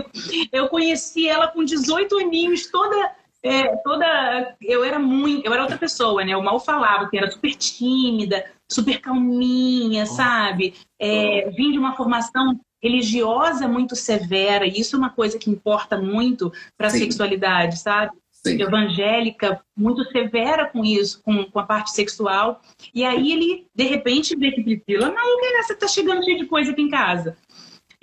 [0.52, 3.12] Eu conheci ela com 18 aninhos, toda
[3.44, 4.56] é, toda.
[4.62, 5.46] Eu era muito.
[5.46, 6.34] Eu era outra pessoa, né?
[6.34, 10.74] Eu mal falava, que era super tímida, super calminha, sabe?
[11.00, 15.98] É, vim de uma formação religiosa muito severa, e isso é uma coisa que importa
[15.98, 18.12] muito para a sexualidade, sabe?
[18.32, 18.62] Sim.
[18.62, 22.62] Evangélica, muito severa com isso, com, com a parte sexual.
[22.94, 26.46] E aí ele, de repente, vê que Priscila, maluca, é você tá chegando cheio de
[26.46, 27.38] coisa aqui em casa.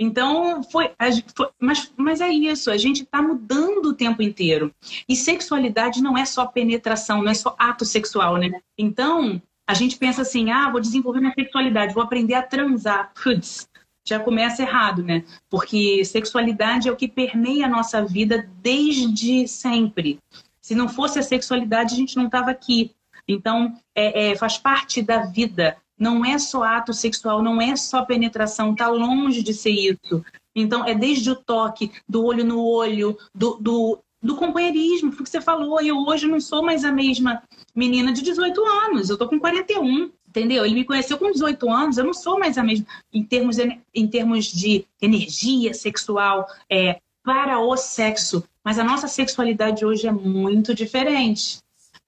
[0.03, 0.91] Então, foi,
[1.37, 4.75] foi, mas, mas é isso, a gente está mudando o tempo inteiro.
[5.07, 8.51] E sexualidade não é só penetração, não é só ato sexual, né?
[8.79, 13.13] Então, a gente pensa assim, ah, vou desenvolver minha sexualidade, vou aprender a transar.
[13.13, 13.69] Putz,
[14.03, 15.23] já começa errado, né?
[15.51, 20.19] Porque sexualidade é o que permeia a nossa vida desde sempre.
[20.63, 22.95] Se não fosse a sexualidade, a gente não estava aqui.
[23.29, 28.03] Então, é, é, faz parte da vida não é só ato sexual, não é só
[28.03, 30.25] penetração, tá longe de ser isso.
[30.57, 35.25] Então, é desde o toque, do olho no olho, do, do, do companheirismo, foi o
[35.25, 35.81] que você falou.
[35.81, 37.43] Eu hoje não sou mais a mesma
[37.75, 40.65] menina de 18 anos, eu tô com 41, entendeu?
[40.65, 43.81] Ele me conheceu com 18 anos, eu não sou mais a mesma em termos de,
[43.95, 48.43] em termos de energia sexual é, para o sexo.
[48.65, 51.59] Mas a nossa sexualidade hoje é muito diferente.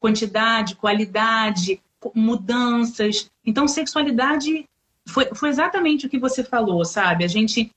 [0.00, 1.80] Quantidade, qualidade,
[2.14, 3.30] mudanças.
[3.44, 4.64] Então, sexualidade
[5.08, 7.24] foi, foi exatamente o que você falou, sabe?
[7.24, 7.70] A gente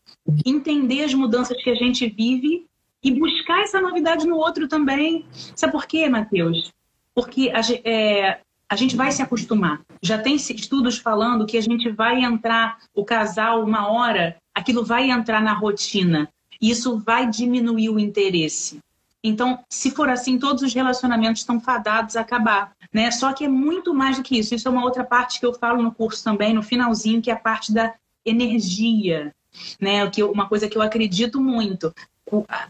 [0.46, 2.66] entender as mudanças que a gente vive
[3.04, 5.26] e buscar essa novidade no outro também.
[5.56, 6.72] Sabe por quê, Matheus?
[7.14, 8.40] Porque a, é,
[8.70, 9.82] a gente vai se acostumar.
[10.02, 15.10] Já tem estudos falando que a gente vai entrar, o casal, uma hora, aquilo vai
[15.10, 16.30] entrar na rotina.
[16.62, 18.80] E isso vai diminuir o interesse.
[19.28, 23.10] Então, se for assim, todos os relacionamentos estão fadados a acabar, né?
[23.10, 24.54] Só que é muito mais do que isso.
[24.54, 27.34] Isso é uma outra parte que eu falo no curso também, no finalzinho, que é
[27.34, 29.34] a parte da energia,
[29.82, 30.08] né?
[30.10, 31.94] Que uma coisa que eu acredito muito.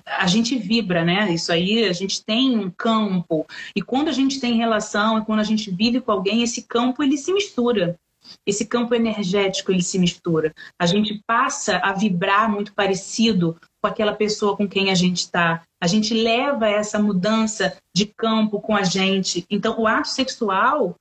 [0.05, 1.33] A gente vibra, né?
[1.33, 3.45] Isso aí, a gente tem um campo.
[3.75, 7.03] E quando a gente tem relação, e quando a gente vive com alguém, esse campo
[7.03, 7.97] ele se mistura
[8.45, 10.53] esse campo energético ele se mistura.
[10.79, 15.63] A gente passa a vibrar muito parecido com aquela pessoa com quem a gente está.
[15.81, 19.45] A gente leva essa mudança de campo com a gente.
[19.49, 20.95] Então, o ato sexual,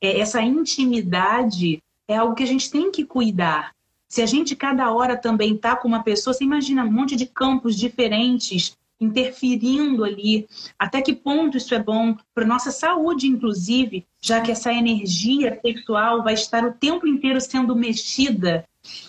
[0.00, 3.72] é, essa intimidade, é algo que a gente tem que cuidar.
[4.08, 7.26] Se a gente cada hora também está com uma pessoa, você imagina um monte de
[7.26, 10.46] campos diferentes interferindo ali.
[10.78, 16.22] Até que ponto isso é bom para nossa saúde, inclusive, já que essa energia sexual
[16.22, 18.64] vai estar o tempo inteiro sendo mexida,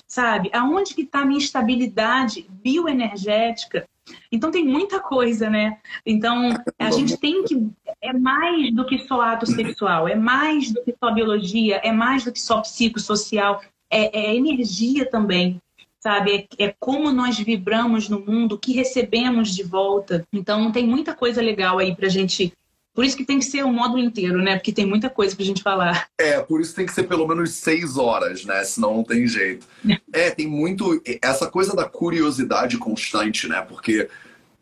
[0.08, 0.50] sabe?
[0.54, 3.88] Aonde que está a minha estabilidade bioenergética?
[4.32, 5.78] Então tem muita coisa, né?
[6.06, 7.70] Então a gente tem que
[8.02, 12.24] é mais do que só ato sexual, é mais do que só biologia, é mais
[12.24, 13.62] do que só psicossocial,
[13.92, 15.62] é, é energia também
[16.00, 16.48] sabe?
[16.58, 20.26] É, é, como nós vibramos no mundo, o que recebemos de volta.
[20.32, 22.54] Então, tem muita coisa legal aí pra gente.
[22.94, 24.56] Por isso que tem que ser o módulo inteiro, né?
[24.56, 26.08] Porque tem muita coisa pra gente falar.
[26.18, 28.64] É, por isso tem que ser pelo menos seis horas, né?
[28.64, 29.66] Senão não tem jeito.
[30.12, 31.02] é, tem muito.
[31.22, 33.62] Essa coisa da curiosidade constante, né?
[33.62, 34.10] Porque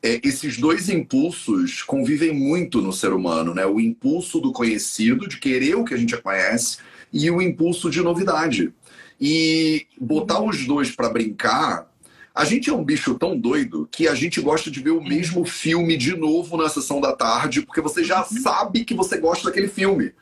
[0.04, 3.66] é, esses dois impulsos convivem muito no ser humano, né?
[3.66, 6.78] O impulso do conhecido, de querer o que a gente conhece,
[7.12, 8.72] e o impulso de novidade.
[9.20, 11.88] E botar os dois para brincar.
[12.34, 15.44] A gente é um bicho tão doido que a gente gosta de ver o mesmo
[15.44, 18.42] filme de novo na sessão da tarde, porque você já uhum.
[18.42, 20.14] sabe que você gosta daquele filme.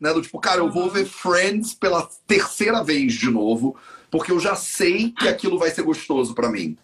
[0.00, 0.12] Né?
[0.12, 3.76] Do tipo, cara, eu vou ver Friends pela terceira vez de novo,
[4.10, 6.76] porque eu já sei que aquilo vai ser gostoso para mim.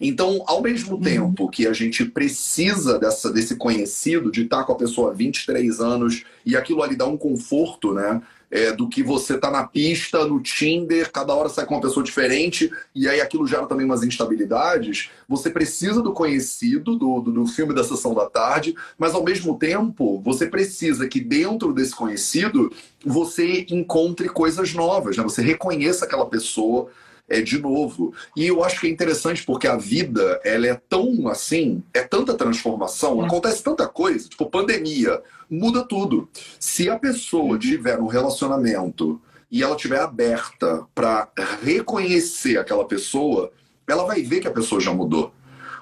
[0.00, 1.02] Então, ao mesmo uhum.
[1.02, 5.80] tempo que a gente precisa dessa, desse conhecido, de estar com a pessoa há 23
[5.80, 8.22] anos, e aquilo ali dá um conforto, né?
[8.50, 12.02] É, do que você tá na pista, no Tinder, cada hora sai com uma pessoa
[12.02, 15.10] diferente, e aí aquilo gera também umas instabilidades.
[15.28, 19.58] Você precisa do conhecido, do, do, do, filme da sessão da tarde, mas ao mesmo
[19.58, 22.72] tempo, você precisa que dentro desse conhecido
[23.04, 25.22] você encontre coisas novas, né?
[25.22, 26.88] Você reconheça aquela pessoa,
[27.28, 28.14] é, de novo.
[28.34, 32.34] E eu acho que é interessante porque a vida, ela é tão assim, é tanta
[32.34, 33.26] transformação, é.
[33.26, 35.20] acontece tanta coisa, tipo pandemia,
[35.50, 36.28] muda tudo.
[36.58, 37.58] Se a pessoa uhum.
[37.58, 39.20] tiver um relacionamento
[39.50, 41.28] e ela tiver aberta para
[41.62, 43.52] reconhecer aquela pessoa,
[43.86, 45.32] ela vai ver que a pessoa já mudou.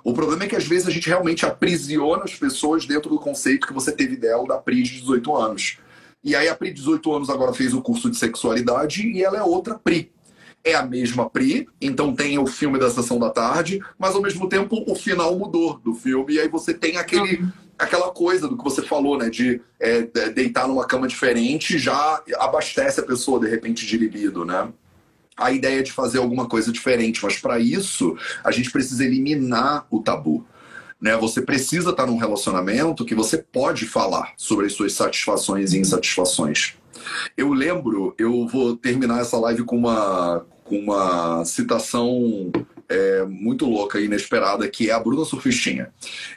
[0.05, 3.67] O problema é que às vezes a gente realmente aprisiona as pessoas dentro do conceito
[3.67, 5.79] que você teve dela da Pri de 18 anos.
[6.23, 9.37] E aí a Pri de 18 anos agora fez o curso de sexualidade e ela
[9.37, 10.13] é outra Pri
[10.67, 14.49] é a mesma Pri, então tem o filme da sessão da tarde, mas ao mesmo
[14.49, 17.53] tempo o final mudou do filme, e aí você tem aquele, uhum.
[17.79, 19.31] aquela coisa do que você falou, né?
[19.31, 24.69] De é, deitar numa cama diferente já abastece a pessoa, de repente, de libido, né?
[25.37, 30.01] A ideia de fazer alguma coisa diferente, mas para isso a gente precisa eliminar o
[30.01, 30.45] tabu.
[31.01, 31.15] Né?
[31.19, 36.75] Você precisa estar num relacionamento que você pode falar sobre as suas satisfações e insatisfações.
[37.37, 42.51] Eu lembro, eu vou terminar essa live com uma, com uma citação
[42.89, 45.91] é, muito louca e inesperada, que é a Bruna Surfistinha.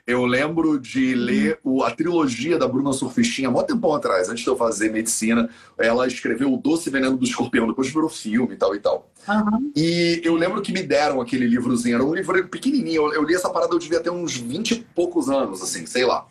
[0.06, 4.44] Eu lembro de ler o, a trilogia da Bruna Surfistinha há muito tempo atrás, antes
[4.44, 5.50] de eu fazer medicina.
[5.78, 9.10] Ela escreveu O Doce Veneno do Escorpião, depois virou filme e tal e tal.
[9.28, 9.72] Uhum.
[9.76, 13.08] E eu lembro que me deram aquele livrozinho, era um livro pequenininho.
[13.08, 16.06] Eu, eu li essa parada, eu devia ter uns 20 e poucos anos, assim, sei
[16.06, 16.26] lá.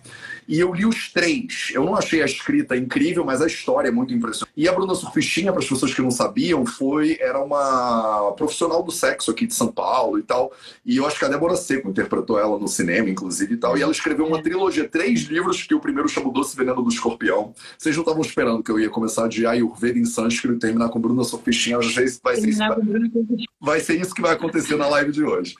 [0.49, 1.70] E eu li os três.
[1.74, 4.53] Eu não achei a escrita incrível, mas a história é muito impressionante.
[4.57, 8.90] E a Bruna Surfistinha, para as pessoas que não sabiam, foi era uma profissional do
[8.90, 10.53] sexo aqui de São Paulo e tal.
[10.86, 13.76] E eu acho que a Débora Seco interpretou ela no cinema, inclusive, e tal.
[13.76, 17.53] E ela escreveu uma trilogia, três livros, que o primeiro chama Doce Veneno do Escorpião.
[17.76, 20.99] Vocês não estavam esperando que eu ia começar de Ayurveda em sânscrito e terminar com
[20.99, 21.76] Bruna Surfistinha.
[21.76, 22.61] Eu já sei vai ser, isso,
[23.61, 25.55] vai ser isso que vai acontecer na live de hoje.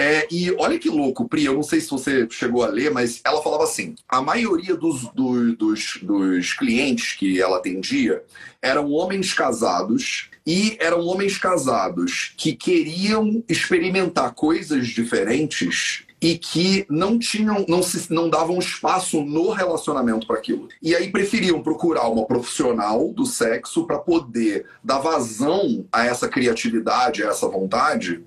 [0.00, 3.20] É, e olha que louco, Pri, eu não sei se você chegou a ler, mas
[3.24, 8.22] ela falava assim: a maioria dos, do, dos, dos clientes que ela atendia
[8.62, 17.18] eram homens casados e eram homens casados que queriam experimentar coisas diferentes e que não
[17.18, 20.68] tinham, não se não davam espaço no relacionamento para aquilo.
[20.80, 27.24] E aí preferiam procurar uma profissional do sexo para poder dar vazão a essa criatividade,
[27.24, 28.24] a essa vontade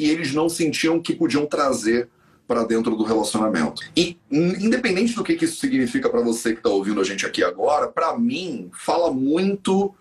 [0.00, 2.08] que eles não sentiam que podiam trazer
[2.48, 3.82] para dentro do relacionamento.
[3.94, 7.44] E independente do que, que isso significa para você que está ouvindo a gente aqui
[7.44, 9.94] agora, para mim fala muito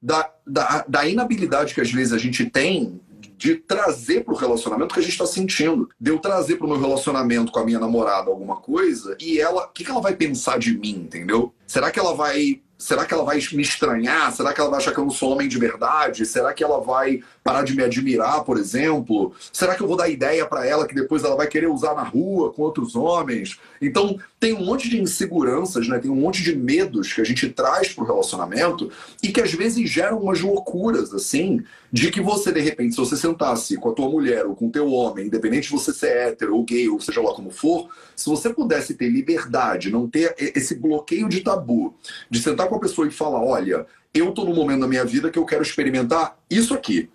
[0.00, 3.00] da, da, da inabilidade que às vezes a gente tem
[3.38, 5.88] de trazer para o relacionamento que a gente está sentindo.
[5.98, 9.64] De eu trazer para o meu relacionamento com a minha namorada alguma coisa e ela,
[9.64, 11.54] o que, que ela vai pensar de mim, entendeu?
[11.66, 14.30] Será que ela vai Será que ela vai me estranhar?
[14.32, 16.26] Será que ela vai achar que eu não sou homem de verdade?
[16.26, 19.32] Será que ela vai parar de me admirar, por exemplo?
[19.52, 22.02] Será que eu vou dar ideia para ela que depois ela vai querer usar na
[22.02, 23.56] rua com outros homens?
[23.80, 26.00] Então, tem um monte de inseguranças, né?
[26.00, 28.90] Tem um monte de medos que a gente traz pro relacionamento
[29.22, 33.16] e que às vezes geram umas loucuras, assim, de que você, de repente, se você
[33.16, 36.56] sentasse com a tua mulher ou com o teu homem, independente de você ser hétero
[36.56, 40.74] ou gay, ou seja lá como for, se você pudesse ter liberdade, não ter esse
[40.74, 41.94] bloqueio de tabu,
[42.28, 45.30] de sentar com a pessoa e falar: olha, eu tô num momento da minha vida
[45.30, 47.08] que eu quero experimentar isso aqui.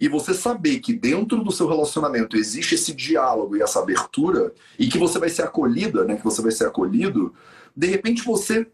[0.00, 4.88] E você saber que dentro do seu relacionamento existe esse diálogo e essa abertura, e
[4.88, 6.16] que você vai ser acolhida, né?
[6.16, 7.34] Que você vai ser acolhido,
[7.76, 8.66] de repente você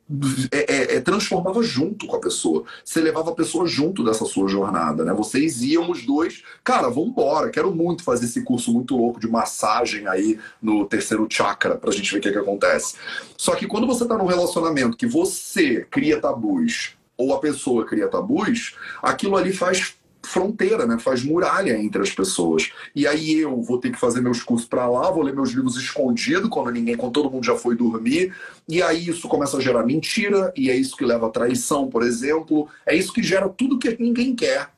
[0.53, 2.63] é, é, é, transformava junto com a pessoa.
[2.85, 5.13] Você levava a pessoa junto dessa sua jornada, né?
[5.13, 9.29] Vocês iam os dois, cara, vamos embora, quero muito fazer esse curso muito louco de
[9.29, 12.95] massagem aí no terceiro chakra pra gente ver o que, que acontece.
[13.37, 18.07] Só que quando você tá num relacionamento que você cria tabus ou a pessoa cria
[18.07, 19.97] tabus, aquilo ali faz
[20.33, 20.99] fronteira, né?
[20.99, 22.73] Faz muralha entre as pessoas.
[22.97, 25.77] E aí eu vou ter que fazer meus cursos para lá, vou ler meus livros
[25.77, 28.35] escondido quando ninguém, quando todo mundo já foi dormir.
[28.69, 32.03] E aí isso começa a gerar mentira e é isso que leva a traição, por
[32.03, 32.69] exemplo.
[32.87, 34.71] É isso que gera tudo que ninguém quer.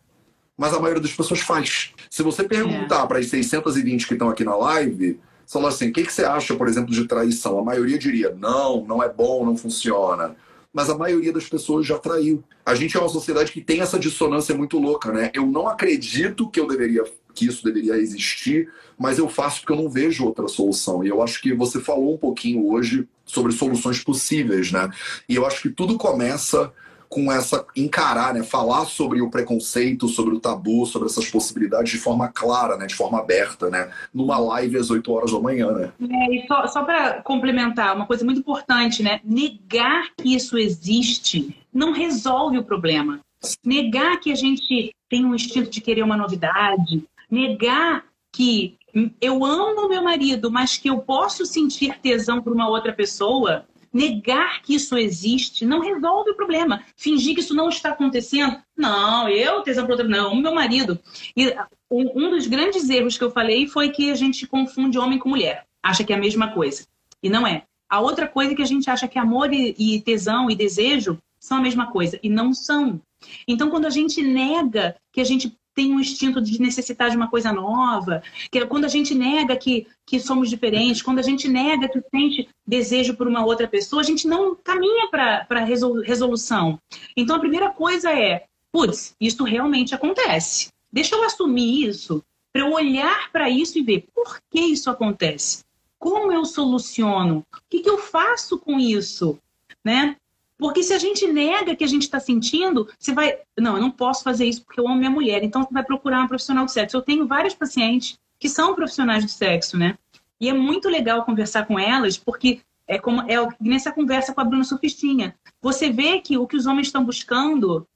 [0.57, 1.93] Mas a maioria das pessoas faz.
[2.11, 3.07] Se você perguntar é.
[3.07, 6.55] para as 620 que estão aqui na live, falar assim, o que, que você acha,
[6.55, 7.59] por exemplo, de traição?
[7.59, 10.37] A maioria diria, não, não é bom, não funciona.
[10.75, 12.43] Mas a maioria das pessoas já traiu.
[12.67, 15.31] A gente é uma sociedade que tem essa dissonância muito louca, né?
[15.33, 19.83] Eu não acredito que eu deveria que isso deveria existir, mas eu faço porque eu
[19.83, 21.05] não vejo outra solução.
[21.05, 24.89] E eu acho que você falou um pouquinho hoje sobre soluções possíveis, né?
[25.29, 26.73] E eu acho que tudo começa
[27.15, 31.99] com essa encarar, né, falar sobre o preconceito, sobre o tabu, sobre essas possibilidades de
[31.99, 35.93] forma clara, né, de forma aberta, né, numa live às 8 horas da manhã, né?
[36.11, 41.57] É, e só, só para complementar, uma coisa muito importante, né, negar que isso existe
[41.73, 43.21] não resolve o problema.
[43.65, 48.77] Negar que a gente tem um instinto de querer uma novidade, negar que
[49.21, 54.61] eu amo meu marido, mas que eu posso sentir tesão por uma outra pessoa, negar
[54.61, 56.85] que isso existe não resolve o problema.
[56.97, 58.61] Fingir que isso não está acontecendo.
[58.77, 60.99] Não, eu tesão não, meu marido.
[61.37, 61.55] E
[61.91, 65.65] um dos grandes erros que eu falei foi que a gente confunde homem com mulher.
[65.81, 66.85] Acha que é a mesma coisa.
[67.23, 67.63] E não é.
[67.89, 71.63] A outra coisa que a gente acha que amor e tesão e desejo são a
[71.63, 72.19] mesma coisa.
[72.23, 73.01] E não são.
[73.47, 77.29] Então, quando a gente nega que a gente tem um instinto de necessitar de uma
[77.29, 81.49] coisa nova, que é quando a gente nega que, que somos diferentes, quando a gente
[81.49, 86.79] nega que sente desejo por uma outra pessoa, a gente não caminha para resolução.
[87.17, 90.69] Então a primeira coisa é, putz, isso realmente acontece.
[90.93, 92.23] Deixa eu assumir isso,
[92.53, 95.65] para eu olhar para isso e ver por que isso acontece.
[95.99, 97.39] Como eu soluciono?
[97.53, 99.39] O que, que eu faço com isso?
[99.85, 100.17] Né?
[100.59, 103.39] Porque se a gente nega que a gente está sentindo, você vai.
[103.59, 105.43] Não, eu não posso fazer isso porque eu amo minha mulher.
[105.43, 106.97] Então você vai procurar uma profissional de sexo.
[106.97, 109.99] Eu tenho vários pacientes que são profissionais de sexo, né?
[110.41, 114.45] E é muito legal conversar com elas, porque é como é nessa conversa com a
[114.45, 115.35] Bruna Sufistinha.
[115.61, 117.87] Você vê que o que os homens estão buscando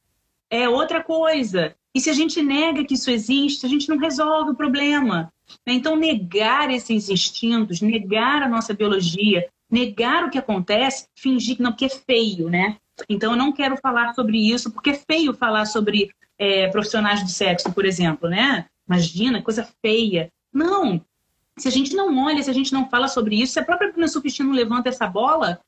[0.50, 1.74] é outra coisa.
[1.94, 5.32] E se a gente nega que isso existe, a gente não resolve o problema.
[5.66, 11.72] Então, negar esses instintos, negar a nossa biologia, negar o que acontece, fingir que não,
[11.72, 12.76] porque é feio, né?
[13.08, 17.28] Então eu não quero falar sobre isso, porque é feio falar sobre é, profissionais do
[17.28, 18.66] sexo, por exemplo, né?
[18.88, 20.32] Imagina, coisa feia.
[20.52, 21.04] Não!
[21.58, 23.92] Se a gente não olha, se a gente não fala sobre isso, se a própria
[23.92, 24.06] Bruna
[24.40, 25.60] não levanta essa bola,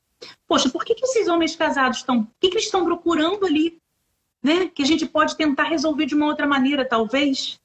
[0.47, 2.21] poxa, por que, que esses homens casados estão.
[2.21, 3.77] O que, que eles estão procurando ali?
[4.41, 4.67] Né?
[4.67, 7.59] Que a gente pode tentar resolver de uma outra maneira, talvez.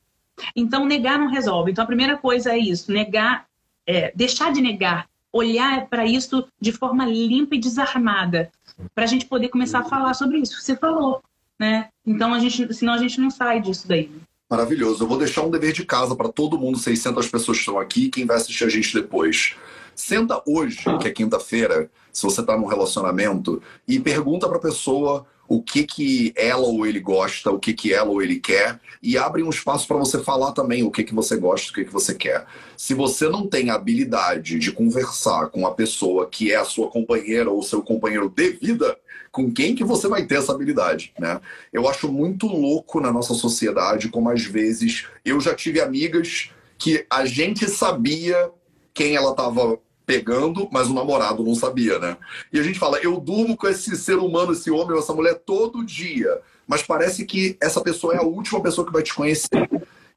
[0.55, 1.70] Então, negar não resolve.
[1.70, 3.47] Então, a primeira coisa é isso: negar,
[3.87, 8.51] é, deixar de negar olhar para isso de forma limpa e desarmada,
[8.95, 10.61] para a gente poder começar a falar sobre isso.
[10.61, 11.22] Você falou,
[11.59, 11.89] né?
[12.05, 14.11] Então a gente, senão a gente não sai disso daí.
[14.49, 15.03] Maravilhoso.
[15.03, 18.09] Eu vou deixar um dever de casa para todo mundo, 600 pessoas que estão aqui,
[18.09, 19.57] quem vai assistir a gente depois.
[19.95, 25.26] Senta hoje, que é quinta-feira, se você está num relacionamento, e pergunta para a pessoa
[25.49, 29.16] o que que ela ou ele gosta, o que que ela ou ele quer e
[29.16, 31.92] abre um espaço para você falar também o que que você gosta, o que que
[31.92, 32.47] você quer.
[32.76, 36.88] Se você não tem a habilidade de conversar com a pessoa que é a sua
[36.88, 38.99] companheira ou seu companheiro de vida,
[39.30, 41.40] com quem que você vai ter essa habilidade, né?
[41.72, 47.07] Eu acho muito louco na nossa sociedade como às vezes eu já tive amigas que
[47.11, 48.51] a gente sabia
[48.94, 52.16] quem ela estava pegando, mas o namorado não sabia, né?
[52.52, 55.34] E a gente fala, eu durmo com esse ser humano, esse homem ou essa mulher
[55.44, 59.68] todo dia, mas parece que essa pessoa é a última pessoa que vai te conhecer.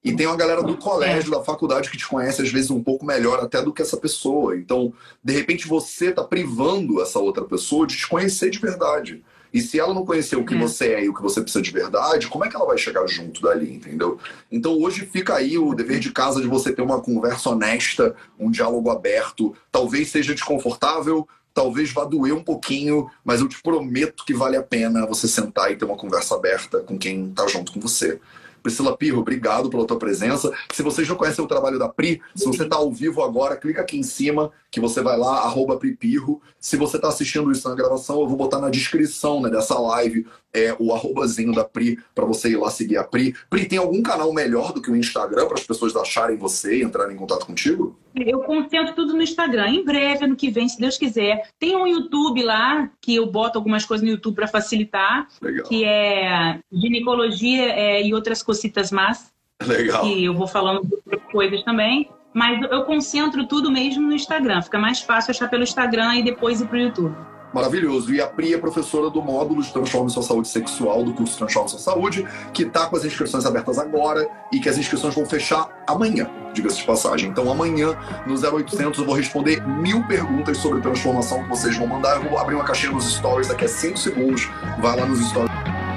[0.02, 3.06] E tem uma galera do colégio, da faculdade que te conhece às vezes um pouco
[3.06, 4.56] melhor até do que essa pessoa.
[4.56, 9.22] Então, de repente você tá privando essa outra pessoa de te conhecer de verdade.
[9.54, 10.58] E se ela não conhecer o que é.
[10.58, 13.06] você é e o que você precisa de verdade, como é que ela vai chegar
[13.08, 14.20] junto dali, entendeu?
[14.52, 18.52] Então hoje fica aí o dever de casa de você ter uma conversa honesta, um
[18.52, 19.56] diálogo aberto.
[19.72, 24.64] Talvez seja desconfortável, talvez vá doer um pouquinho, mas eu te prometo que vale a
[24.64, 28.20] pena você sentar e ter uma conversa aberta com quem tá junto com você.
[28.62, 30.52] Priscila Pirro, obrigado pela tua presença.
[30.74, 33.82] Se vocês não conhecem o trabalho da Pri, se você está ao vivo agora, clica
[33.82, 36.42] aqui em cima que você vai lá, arroba Pri Pirro.
[36.60, 40.28] Se você está assistindo isso na gravação, eu vou botar na descrição né, dessa live
[40.54, 43.36] é, o arrobazinho da Pri para você ir lá seguir a Pri.
[43.50, 46.84] Pri, tem algum canal melhor do que o Instagram para as pessoas acharem você e
[46.84, 47.98] entrarem em contato contigo?
[48.16, 49.70] Eu concentro tudo no Instagram.
[49.70, 51.50] Em breve, ano que vem, se Deus quiser.
[51.60, 55.68] Tem um YouTube lá, que eu boto algumas coisas no YouTube para facilitar, Legal.
[55.68, 59.32] que é ginecologia é, e outras cositas más.
[59.66, 60.04] Legal.
[60.04, 62.10] Que eu vou falando de outras coisas também.
[62.34, 64.62] Mas eu concentro tudo mesmo no Instagram.
[64.62, 67.16] Fica mais fácil achar pelo Instagram e depois ir para o YouTube.
[67.54, 68.14] Maravilhoso.
[68.14, 71.70] E a Pri é professora do módulo de Transforme Sua Saúde Sexual do curso Transforme
[71.70, 75.70] Sua Saúde, que está com as inscrições abertas agora e que as inscrições vão fechar
[75.88, 77.30] amanhã, diga-se de passagem.
[77.30, 77.98] Então amanhã,
[78.28, 82.18] no 0800, eu vou responder mil perguntas sobre transformação que vocês vão mandar.
[82.18, 84.50] Eu vou abrir uma caixinha nos stories daqui a 5 segundos.
[84.80, 85.89] Vai lá nos stories.